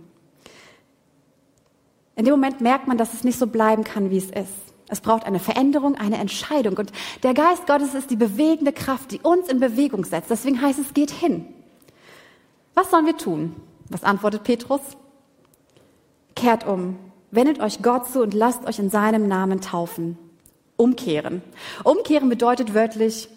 In 2.17 2.25
dem 2.25 2.33
Moment 2.33 2.61
merkt 2.61 2.87
man, 2.87 2.99
dass 2.99 3.15
es 3.15 3.25
nicht 3.25 3.39
so 3.39 3.47
bleiben 3.47 3.85
kann, 3.85 4.11
wie 4.11 4.19
es 4.19 4.31
ist. 4.31 4.71
Es 4.89 5.01
braucht 5.01 5.25
eine 5.25 5.39
Veränderung, 5.39 5.95
eine 5.95 6.19
Entscheidung. 6.19 6.77
Und 6.77 6.93
der 7.23 7.33
Geist 7.33 7.67
Gottes 7.67 7.95
ist 7.95 8.11
die 8.11 8.17
bewegende 8.17 8.73
Kraft, 8.73 9.13
die 9.13 9.21
uns 9.21 9.49
in 9.49 9.61
Bewegung 9.61 10.05
setzt. 10.05 10.31
Deswegen 10.31 10.61
heißt 10.61 10.79
es, 10.81 10.95
geht 10.95 11.13
hin. 11.13 11.47
Was 12.75 12.91
sollen 12.91 13.07
wir 13.07 13.17
tun? 13.17 13.55
Was 13.91 14.05
antwortet 14.05 14.45
Petrus? 14.45 14.81
Kehrt 16.35 16.67
um, 16.67 16.97
wendet 17.31 17.61
euch 17.61 17.83
Gott 17.83 18.09
zu 18.09 18.23
und 18.23 18.33
lasst 18.33 18.67
euch 18.67 18.79
in 18.79 18.89
seinem 18.89 19.29
Namen 19.29 19.61
taufen. 19.61 20.17
Umkehren. 20.77 21.43
Umkehren 21.85 22.31
bedeutet 22.31 22.73
wörtlich 22.73 23.29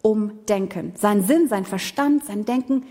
umdenken. 0.00 0.92
Sein 0.96 1.22
Sinn, 1.22 1.48
sein 1.48 1.66
Verstand, 1.66 2.24
sein 2.24 2.44
Denken 2.46 2.84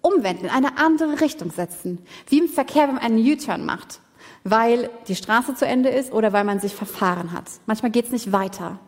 umwenden, 0.00 0.46
in 0.46 0.50
eine 0.50 0.78
andere 0.78 1.20
Richtung 1.20 1.50
setzen. 1.50 1.98
Wie 2.28 2.38
im 2.38 2.48
Verkehr, 2.48 2.88
wenn 2.88 2.94
man 2.94 3.04
einen 3.04 3.18
U-Turn 3.18 3.64
macht, 3.64 4.00
weil 4.42 4.90
die 5.08 5.14
Straße 5.14 5.54
zu 5.54 5.66
Ende 5.66 5.90
ist 5.90 6.12
oder 6.12 6.32
weil 6.32 6.44
man 6.44 6.60
sich 6.60 6.74
verfahren 6.74 7.32
hat. 7.32 7.44
Manchmal 7.66 7.90
geht 7.90 8.06
es 8.06 8.12
nicht 8.12 8.32
weiter. 8.32 8.78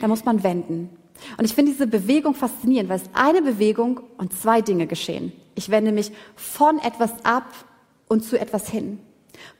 Da 0.00 0.08
muss 0.08 0.24
man 0.24 0.42
wenden. 0.42 0.90
Und 1.36 1.44
ich 1.44 1.54
finde 1.54 1.72
diese 1.72 1.86
Bewegung 1.86 2.34
faszinierend, 2.34 2.88
weil 2.88 3.00
es 3.00 3.10
eine 3.12 3.42
Bewegung 3.42 4.00
und 4.16 4.32
zwei 4.32 4.60
Dinge 4.60 4.86
geschehen. 4.86 5.32
Ich 5.54 5.70
wende 5.70 5.92
mich 5.92 6.12
von 6.36 6.78
etwas 6.78 7.24
ab 7.24 7.52
und 8.08 8.24
zu 8.24 8.38
etwas 8.38 8.68
hin. 8.68 9.00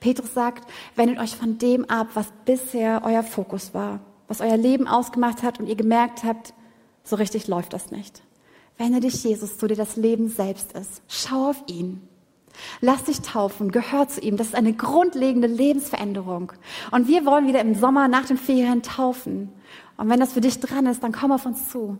Petrus 0.00 0.34
sagt, 0.34 0.68
wendet 0.96 1.18
euch 1.18 1.36
von 1.36 1.58
dem 1.58 1.84
ab, 1.88 2.08
was 2.14 2.28
bisher 2.44 3.02
euer 3.04 3.22
Fokus 3.22 3.74
war, 3.74 4.00
was 4.26 4.40
euer 4.40 4.56
Leben 4.56 4.88
ausgemacht 4.88 5.42
hat 5.42 5.60
und 5.60 5.66
ihr 5.66 5.76
gemerkt 5.76 6.24
habt, 6.24 6.54
so 7.04 7.16
richtig 7.16 7.48
läuft 7.48 7.72
das 7.72 7.90
nicht. 7.90 8.22
Wende 8.76 9.00
dich 9.00 9.24
Jesus 9.24 9.58
zu, 9.58 9.66
dir 9.66 9.76
das 9.76 9.96
Leben 9.96 10.28
selbst 10.28 10.72
ist. 10.72 11.02
Schau 11.08 11.50
auf 11.50 11.64
ihn. 11.66 12.06
Lass 12.80 13.04
dich 13.04 13.20
taufen, 13.20 13.70
gehör 13.70 14.08
zu 14.08 14.20
ihm. 14.20 14.36
Das 14.36 14.48
ist 14.48 14.54
eine 14.54 14.72
grundlegende 14.72 15.48
Lebensveränderung. 15.48 16.52
Und 16.90 17.08
wir 17.08 17.24
wollen 17.26 17.46
wieder 17.46 17.60
im 17.60 17.74
Sommer 17.74 18.08
nach 18.08 18.26
den 18.26 18.38
Ferien 18.38 18.82
taufen. 18.82 19.52
Und 19.96 20.08
wenn 20.08 20.20
das 20.20 20.32
für 20.32 20.40
dich 20.40 20.60
dran 20.60 20.86
ist, 20.86 21.02
dann 21.02 21.12
komm 21.12 21.32
auf 21.32 21.46
uns 21.46 21.68
zu 21.70 21.98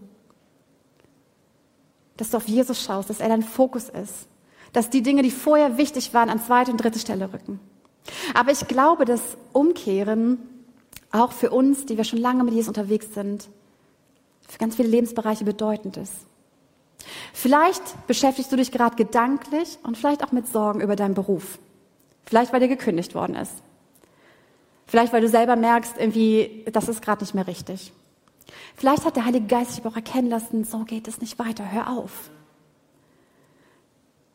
dass 2.18 2.30
du 2.30 2.36
auf 2.36 2.48
Jesus 2.48 2.82
schaust, 2.82 3.08
dass 3.08 3.20
er 3.20 3.28
dein 3.28 3.42
Fokus 3.42 3.88
ist, 3.88 4.28
dass 4.74 4.90
die 4.90 5.02
Dinge, 5.02 5.22
die 5.22 5.30
vorher 5.30 5.78
wichtig 5.78 6.12
waren, 6.12 6.28
an 6.28 6.42
zweite 6.42 6.70
und 6.70 6.76
dritte 6.76 6.98
Stelle 6.98 7.32
rücken. 7.32 7.58
Aber 8.34 8.52
ich 8.52 8.68
glaube, 8.68 9.06
dass 9.06 9.38
Umkehren 9.52 10.38
auch 11.10 11.32
für 11.32 11.50
uns, 11.50 11.86
die 11.86 11.96
wir 11.96 12.04
schon 12.04 12.18
lange 12.18 12.44
mit 12.44 12.52
Jesus 12.52 12.68
unterwegs 12.68 13.14
sind, 13.14 13.48
für 14.46 14.58
ganz 14.58 14.76
viele 14.76 14.88
Lebensbereiche 14.88 15.44
bedeutend 15.44 15.96
ist. 15.96 16.26
Vielleicht 17.32 18.06
beschäftigst 18.06 18.50
du 18.52 18.56
dich 18.56 18.72
gerade 18.72 18.96
gedanklich 18.96 19.78
und 19.82 19.96
vielleicht 19.96 20.24
auch 20.24 20.32
mit 20.32 20.46
Sorgen 20.46 20.80
über 20.80 20.96
deinen 20.96 21.14
Beruf. 21.14 21.58
Vielleicht, 22.24 22.52
weil 22.52 22.60
dir 22.60 22.68
gekündigt 22.68 23.14
worden 23.14 23.36
ist. 23.36 23.52
Vielleicht, 24.86 25.12
weil 25.12 25.20
du 25.20 25.28
selber 25.28 25.56
merkst, 25.56 25.94
irgendwie, 25.98 26.64
das 26.72 26.88
ist 26.88 27.02
gerade 27.02 27.22
nicht 27.22 27.34
mehr 27.34 27.46
richtig. 27.46 27.92
Vielleicht 28.74 29.04
hat 29.04 29.16
der 29.16 29.24
Heilige 29.24 29.46
Geist 29.46 29.72
dich 29.72 29.80
aber 29.80 29.90
auch 29.90 29.96
erkennen 29.96 30.30
lassen, 30.30 30.64
so 30.64 30.84
geht 30.84 31.08
es 31.08 31.20
nicht 31.20 31.38
weiter, 31.38 31.70
hör 31.70 31.90
auf. 31.90 32.30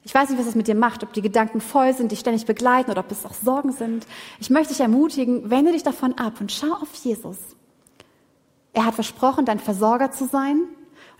Ich 0.05 0.13
weiß 0.13 0.29
nicht, 0.29 0.38
was 0.38 0.45
das 0.45 0.55
mit 0.55 0.67
dir 0.67 0.75
macht, 0.75 1.03
ob 1.03 1.13
die 1.13 1.21
Gedanken 1.21 1.62
voll 1.62 1.93
sind, 1.93 2.12
dich 2.12 2.19
ständig 2.19 2.45
begleiten 2.45 2.91
oder 2.91 2.99
ob 3.01 3.12
es 3.12 3.25
auch 3.25 3.33
Sorgen 3.33 3.71
sind. 3.71 4.05
Ich 4.39 4.49
möchte 4.49 4.73
dich 4.73 4.81
ermutigen, 4.81 5.49
wende 5.49 5.71
dich 5.71 5.83
davon 5.83 6.17
ab 6.17 6.41
und 6.41 6.51
schau 6.51 6.73
auf 6.73 6.93
Jesus. 7.03 7.38
Er 8.73 8.86
hat 8.86 8.95
versprochen, 8.95 9.45
dein 9.45 9.59
Versorger 9.59 10.12
zu 10.12 10.25
sein 10.25 10.63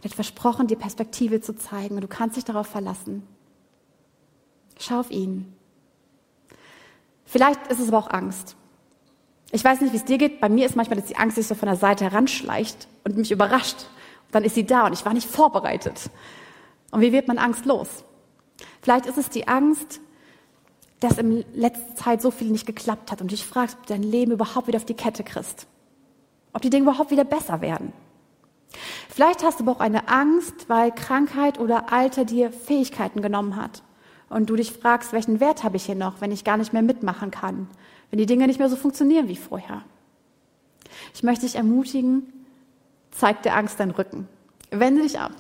und 0.04 0.10
hat 0.10 0.16
versprochen, 0.16 0.68
dir 0.68 0.78
Perspektive 0.78 1.42
zu 1.42 1.56
zeigen 1.56 1.96
und 1.96 2.02
du 2.02 2.08
kannst 2.08 2.36
dich 2.36 2.44
darauf 2.44 2.68
verlassen. 2.68 3.26
Schau 4.78 5.00
auf 5.00 5.12
ihn. 5.12 5.54
Vielleicht 7.26 7.68
ist 7.68 7.80
es 7.80 7.88
aber 7.88 8.00
auch 8.00 8.10
Angst. 8.10 8.56
Ich 9.52 9.63
weiß 9.63 9.82
nicht, 9.82 9.94
wie 9.94 9.98
es 9.98 10.06
dir 10.06 10.18
geht. 10.18 10.42
Bei 10.42 10.50
mir 10.50 10.66
ist 10.66 10.76
manchmal, 10.76 11.00
dass 11.00 11.08
die 11.08 11.16
Angst 11.16 11.36
sich 11.36 11.48
so 11.48 11.56
von 11.56 11.68
der 11.68 11.78
Seite 11.78 12.04
heranschleicht 12.04 12.88
und 13.04 13.18
mich 13.18 13.32
überrascht. 13.32 13.78
Und 14.28 14.36
dann 14.36 14.44
ist 14.44 14.56
sie 14.56 14.66
da 14.66 14.88
und 14.88 14.94
ich 14.94 15.06
war 15.06 15.13
nicht 15.13 15.30
vorbereitet. 15.30 16.10
Und 16.92 17.02
wie 17.02 17.12
wird 17.12 17.28
man 17.28 17.38
Angst 17.38 17.66
los? 17.66 18.04
Vielleicht 18.82 19.06
ist 19.06 19.18
es 19.18 19.30
die 19.30 19.48
Angst, 19.48 20.02
dass 21.00 21.18
in 21.18 21.46
letzter 21.54 21.96
Zeit 21.96 22.22
so 22.22 22.32
viel 22.32 22.50
nicht 22.50 22.66
geklappt 22.66 23.12
hat 23.12 23.22
und 23.22 23.32
dich 23.32 23.46
fragst, 23.46 23.78
ob 23.78 23.88
du 23.88 23.94
dein 23.94 24.04
Leben 24.04 24.32
überhaupt 24.32 24.68
wieder 24.68 24.78
auf 24.78 24.86
die 24.86 24.94
Kette 24.94 25.24
kriegst. 25.24 25.68
Ob 26.52 26.62
die 26.62 26.70
Dinge 26.70 26.84
überhaupt 26.84 27.12
wieder 27.12 27.24
besser 27.24 27.62
werden. 27.62 27.94
Vielleicht 29.10 29.44
hast 29.44 29.60
du 29.60 29.64
aber 29.64 29.74
auch 29.74 29.80
eine 29.80 30.08
Angst, 30.08 30.68
weil 30.68 30.92
Krankheit 30.92 31.60
oder 31.60 31.92
Alter 31.92 32.26
dir 32.26 32.52
Fähigkeiten 32.52 33.22
genommen 33.22 33.56
hat. 33.56 33.84
Und 34.30 34.50
du 34.50 34.56
dich 34.56 34.72
fragst, 34.72 35.14
welchen 35.14 35.40
Wert 35.40 35.64
habe 35.64 35.78
ich 35.78 35.86
hier 35.86 35.96
noch, 35.96 36.20
wenn 36.20 36.32
ich 36.32 36.44
gar 36.44 36.58
nicht 36.58 36.74
mehr 36.74 36.82
mitmachen 36.82 37.30
kann, 37.30 37.68
wenn 38.10 38.18
die 38.18 38.26
Dinge 38.26 38.48
nicht 38.48 38.60
mehr 38.60 38.70
so 38.70 38.76
funktionieren 38.76 39.28
wie 39.28 39.36
vorher. 39.36 39.84
Ich 41.14 41.24
möchte 41.24 41.46
dich 41.46 41.56
ermutigen, 41.56 42.32
zeig 43.12 43.44
der 43.44 43.56
Angst 43.56 43.80
deinen 43.80 43.92
Rücken. 43.92 44.28
Wende 44.72 45.04
dich 45.04 45.20
ab. 45.20 45.34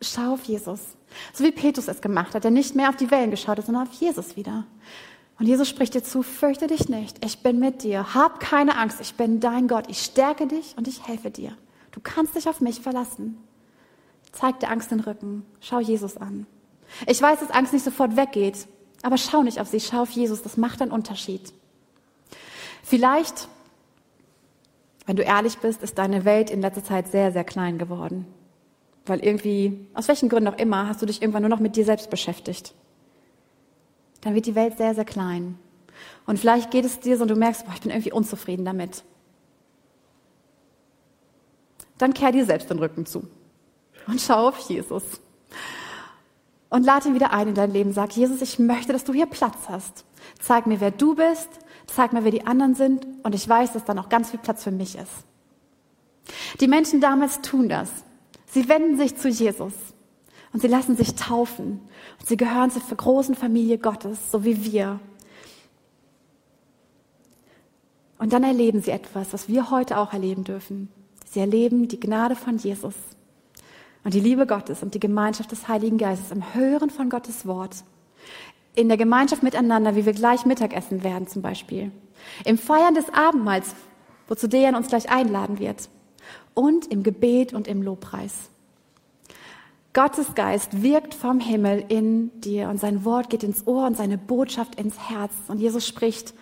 Schau 0.00 0.34
auf 0.34 0.42
Jesus. 0.44 0.80
So 1.32 1.44
wie 1.44 1.52
Petrus 1.52 1.88
es 1.88 2.00
gemacht 2.00 2.34
hat, 2.34 2.44
der 2.44 2.50
nicht 2.50 2.74
mehr 2.74 2.88
auf 2.88 2.96
die 2.96 3.10
Wellen 3.10 3.30
geschaut 3.30 3.58
hat, 3.58 3.66
sondern 3.66 3.86
auf 3.86 3.92
Jesus 3.94 4.36
wieder. 4.36 4.64
Und 5.38 5.46
Jesus 5.46 5.68
spricht 5.68 5.94
dir 5.94 6.02
zu, 6.02 6.22
fürchte 6.22 6.66
dich 6.66 6.88
nicht, 6.88 7.24
ich 7.24 7.42
bin 7.42 7.58
mit 7.58 7.82
dir, 7.82 8.14
hab 8.14 8.40
keine 8.40 8.76
Angst, 8.76 9.00
ich 9.00 9.14
bin 9.14 9.40
dein 9.40 9.66
Gott, 9.66 9.86
ich 9.88 10.02
stärke 10.02 10.46
dich 10.46 10.74
und 10.76 10.86
ich 10.86 11.06
helfe 11.06 11.30
dir. 11.30 11.56
Du 11.92 12.00
kannst 12.02 12.34
dich 12.34 12.48
auf 12.48 12.60
mich 12.60 12.80
verlassen. 12.80 13.38
Zeig 14.32 14.60
der 14.60 14.70
Angst 14.70 14.90
den 14.90 15.00
Rücken, 15.00 15.44
schau 15.60 15.78
Jesus 15.78 16.16
an. 16.16 16.46
Ich 17.06 17.20
weiß, 17.20 17.40
dass 17.40 17.50
Angst 17.50 17.72
nicht 17.72 17.84
sofort 17.84 18.16
weggeht, 18.16 18.66
aber 19.02 19.18
schau 19.18 19.42
nicht 19.42 19.60
auf 19.60 19.68
sie, 19.68 19.80
schau 19.80 20.02
auf 20.02 20.10
Jesus, 20.10 20.42
das 20.42 20.56
macht 20.56 20.80
einen 20.82 20.90
Unterschied. 20.90 21.52
Vielleicht, 22.82 23.48
wenn 25.06 25.16
du 25.16 25.22
ehrlich 25.22 25.58
bist, 25.58 25.82
ist 25.82 25.98
deine 25.98 26.24
Welt 26.24 26.50
in 26.50 26.60
letzter 26.60 26.84
Zeit 26.84 27.08
sehr, 27.08 27.30
sehr 27.32 27.44
klein 27.44 27.78
geworden. 27.78 28.26
Weil 29.04 29.20
irgendwie, 29.20 29.86
aus 29.94 30.08
welchen 30.08 30.28
Gründen 30.28 30.48
auch 30.48 30.58
immer, 30.58 30.88
hast 30.88 31.02
du 31.02 31.06
dich 31.06 31.20
irgendwann 31.20 31.42
nur 31.42 31.48
noch 31.50 31.60
mit 31.60 31.76
dir 31.76 31.84
selbst 31.84 32.08
beschäftigt. 32.08 32.74
Dann 34.20 34.34
wird 34.34 34.46
die 34.46 34.54
Welt 34.54 34.78
sehr, 34.78 34.94
sehr 34.94 35.04
klein. 35.04 35.58
Und 36.26 36.38
vielleicht 36.38 36.70
geht 36.70 36.84
es 36.84 37.00
dir 37.00 37.16
so 37.16 37.22
und 37.22 37.30
du 37.30 37.36
merkst, 37.36 37.66
boah, 37.66 37.72
ich 37.74 37.80
bin 37.80 37.90
irgendwie 37.90 38.12
unzufrieden 38.12 38.64
damit. 38.64 39.02
Dann 42.02 42.14
kehr 42.14 42.32
dir 42.32 42.44
selbst 42.44 42.68
den 42.68 42.80
Rücken 42.80 43.06
zu 43.06 43.28
und 44.08 44.20
schau 44.20 44.48
auf 44.48 44.58
Jesus. 44.68 45.04
Und 46.68 46.84
lade 46.84 47.06
ihn 47.06 47.14
wieder 47.14 47.32
ein 47.32 47.46
in 47.46 47.54
dein 47.54 47.70
Leben. 47.70 47.92
Sag, 47.92 48.16
Jesus, 48.16 48.42
ich 48.42 48.58
möchte, 48.58 48.92
dass 48.92 49.04
du 49.04 49.12
hier 49.12 49.26
Platz 49.26 49.68
hast. 49.68 50.04
Zeig 50.40 50.66
mir, 50.66 50.80
wer 50.80 50.90
du 50.90 51.14
bist. 51.14 51.48
Zeig 51.86 52.12
mir, 52.12 52.24
wer 52.24 52.32
die 52.32 52.44
anderen 52.44 52.74
sind. 52.74 53.06
Und 53.22 53.36
ich 53.36 53.48
weiß, 53.48 53.74
dass 53.74 53.84
da 53.84 53.94
noch 53.94 54.08
ganz 54.08 54.30
viel 54.30 54.40
Platz 54.40 54.64
für 54.64 54.72
mich 54.72 54.96
ist. 54.96 55.12
Die 56.58 56.66
Menschen 56.66 57.00
damals 57.00 57.40
tun 57.40 57.68
das. 57.68 57.88
Sie 58.46 58.68
wenden 58.68 58.98
sich 58.98 59.16
zu 59.16 59.28
Jesus 59.28 59.74
und 60.52 60.60
sie 60.60 60.66
lassen 60.66 60.96
sich 60.96 61.14
taufen 61.14 61.82
und 62.18 62.28
sie 62.28 62.36
gehören 62.36 62.72
zur 62.72 62.82
großen 62.96 63.36
Familie 63.36 63.78
Gottes, 63.78 64.18
so 64.32 64.42
wie 64.42 64.64
wir. 64.64 64.98
Und 68.18 68.32
dann 68.32 68.42
erleben 68.42 68.82
sie 68.82 68.90
etwas, 68.90 69.32
was 69.32 69.46
wir 69.46 69.70
heute 69.70 69.98
auch 69.98 70.12
erleben 70.12 70.42
dürfen. 70.42 70.88
Sie 71.32 71.40
erleben 71.40 71.88
die 71.88 71.98
Gnade 71.98 72.36
von 72.36 72.58
Jesus 72.58 72.92
und 74.04 74.12
die 74.12 74.20
Liebe 74.20 74.46
Gottes 74.46 74.82
und 74.82 74.92
die 74.92 75.00
Gemeinschaft 75.00 75.50
des 75.50 75.66
Heiligen 75.66 75.96
Geistes 75.96 76.30
im 76.30 76.52
Hören 76.54 76.90
von 76.90 77.08
Gottes 77.08 77.46
Wort. 77.46 77.84
In 78.74 78.88
der 78.88 78.98
Gemeinschaft 78.98 79.42
miteinander, 79.42 79.96
wie 79.96 80.04
wir 80.04 80.12
gleich 80.12 80.44
Mittagessen 80.44 81.02
werden 81.02 81.26
zum 81.26 81.40
Beispiel. 81.40 81.90
Im 82.44 82.58
Feiern 82.58 82.94
des 82.94 83.08
Abendmahls, 83.14 83.74
wozu 84.28 84.46
Dejan 84.46 84.74
uns 84.74 84.88
gleich 84.88 85.10
einladen 85.10 85.58
wird 85.58 85.88
und 86.52 86.88
im 86.88 87.02
Gebet 87.02 87.54
und 87.54 87.66
im 87.66 87.80
Lobpreis. 87.80 88.50
Gottes 89.94 90.34
Geist 90.34 90.82
wirkt 90.82 91.14
vom 91.14 91.40
Himmel 91.40 91.82
in 91.88 92.42
dir 92.42 92.68
und 92.68 92.78
sein 92.78 93.06
Wort 93.06 93.30
geht 93.30 93.42
ins 93.42 93.66
Ohr 93.66 93.86
und 93.86 93.96
seine 93.96 94.18
Botschaft 94.18 94.74
ins 94.74 95.08
Herz. 95.08 95.32
Und 95.48 95.60
Jesus 95.60 95.88
spricht, 95.88 96.34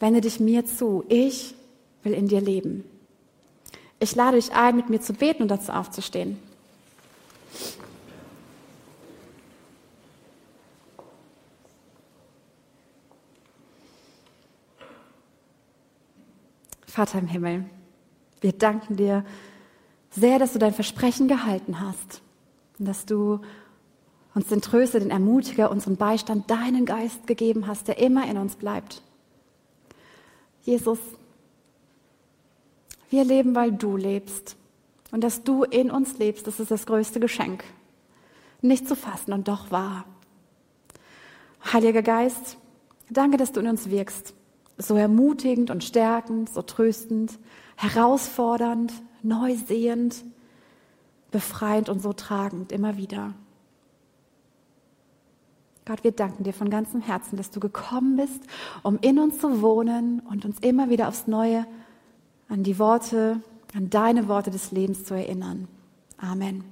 wende 0.00 0.22
dich 0.22 0.40
mir 0.40 0.64
zu, 0.64 1.04
ich 1.10 1.54
will 2.02 2.14
in 2.14 2.28
dir 2.28 2.40
leben. 2.40 2.84
Ich 4.02 4.16
lade 4.16 4.36
dich 4.36 4.52
ein, 4.52 4.74
mit 4.74 4.90
mir 4.90 5.00
zu 5.00 5.12
beten 5.12 5.42
und 5.42 5.48
dazu 5.48 5.70
aufzustehen. 5.70 6.36
Vater 16.84 17.20
im 17.20 17.28
Himmel, 17.28 17.64
wir 18.40 18.52
danken 18.52 18.96
dir, 18.96 19.24
sehr, 20.10 20.40
dass 20.40 20.52
du 20.52 20.58
dein 20.58 20.74
Versprechen 20.74 21.28
gehalten 21.28 21.78
hast 21.78 22.22
und 22.80 22.88
dass 22.88 23.06
du 23.06 23.40
uns 24.34 24.48
den 24.48 24.62
Tröster, 24.62 24.98
den 24.98 25.10
Ermutiger, 25.10 25.70
unseren 25.70 25.96
Beistand, 25.96 26.50
deinen 26.50 26.86
Geist 26.86 27.28
gegeben 27.28 27.68
hast, 27.68 27.86
der 27.86 27.98
immer 27.98 28.28
in 28.28 28.36
uns 28.36 28.56
bleibt. 28.56 29.00
Jesus, 30.64 30.98
wir 33.12 33.24
leben, 33.24 33.54
weil 33.54 33.72
du 33.72 33.96
lebst. 33.96 34.56
Und 35.10 35.22
dass 35.22 35.44
du 35.44 35.64
in 35.64 35.90
uns 35.90 36.18
lebst, 36.18 36.46
das 36.46 36.58
ist 36.58 36.70
das 36.70 36.86
größte 36.86 37.20
Geschenk. 37.20 37.62
Nicht 38.62 38.88
zu 38.88 38.96
fassen 38.96 39.32
und 39.32 39.46
doch 39.48 39.70
wahr. 39.70 40.06
Heiliger 41.72 42.02
Geist, 42.02 42.56
danke, 43.10 43.36
dass 43.36 43.52
du 43.52 43.60
in 43.60 43.68
uns 43.68 43.90
wirkst. 43.90 44.34
So 44.78 44.96
ermutigend 44.96 45.70
und 45.70 45.84
stärkend, 45.84 46.52
so 46.52 46.62
tröstend, 46.62 47.38
herausfordernd, 47.76 48.92
neu 49.22 49.54
sehend, 49.54 50.24
befreiend 51.30 51.88
und 51.88 52.00
so 52.00 52.12
tragend 52.12 52.72
immer 52.72 52.96
wieder. 52.96 53.34
Gott, 55.84 56.04
wir 56.04 56.12
danken 56.12 56.44
dir 56.44 56.54
von 56.54 56.70
ganzem 56.70 57.00
Herzen, 57.00 57.36
dass 57.36 57.50
du 57.50 57.60
gekommen 57.60 58.16
bist, 58.16 58.40
um 58.82 58.98
in 59.00 59.18
uns 59.18 59.38
zu 59.38 59.60
wohnen 59.60 60.20
und 60.20 60.44
uns 60.44 60.58
immer 60.60 60.90
wieder 60.90 61.08
aufs 61.08 61.26
Neue 61.26 61.66
an 62.52 62.64
die 62.64 62.78
Worte, 62.78 63.40
an 63.74 63.88
deine 63.88 64.28
Worte 64.28 64.50
des 64.50 64.72
Lebens 64.72 65.04
zu 65.04 65.14
erinnern. 65.14 65.68
Amen. 66.18 66.64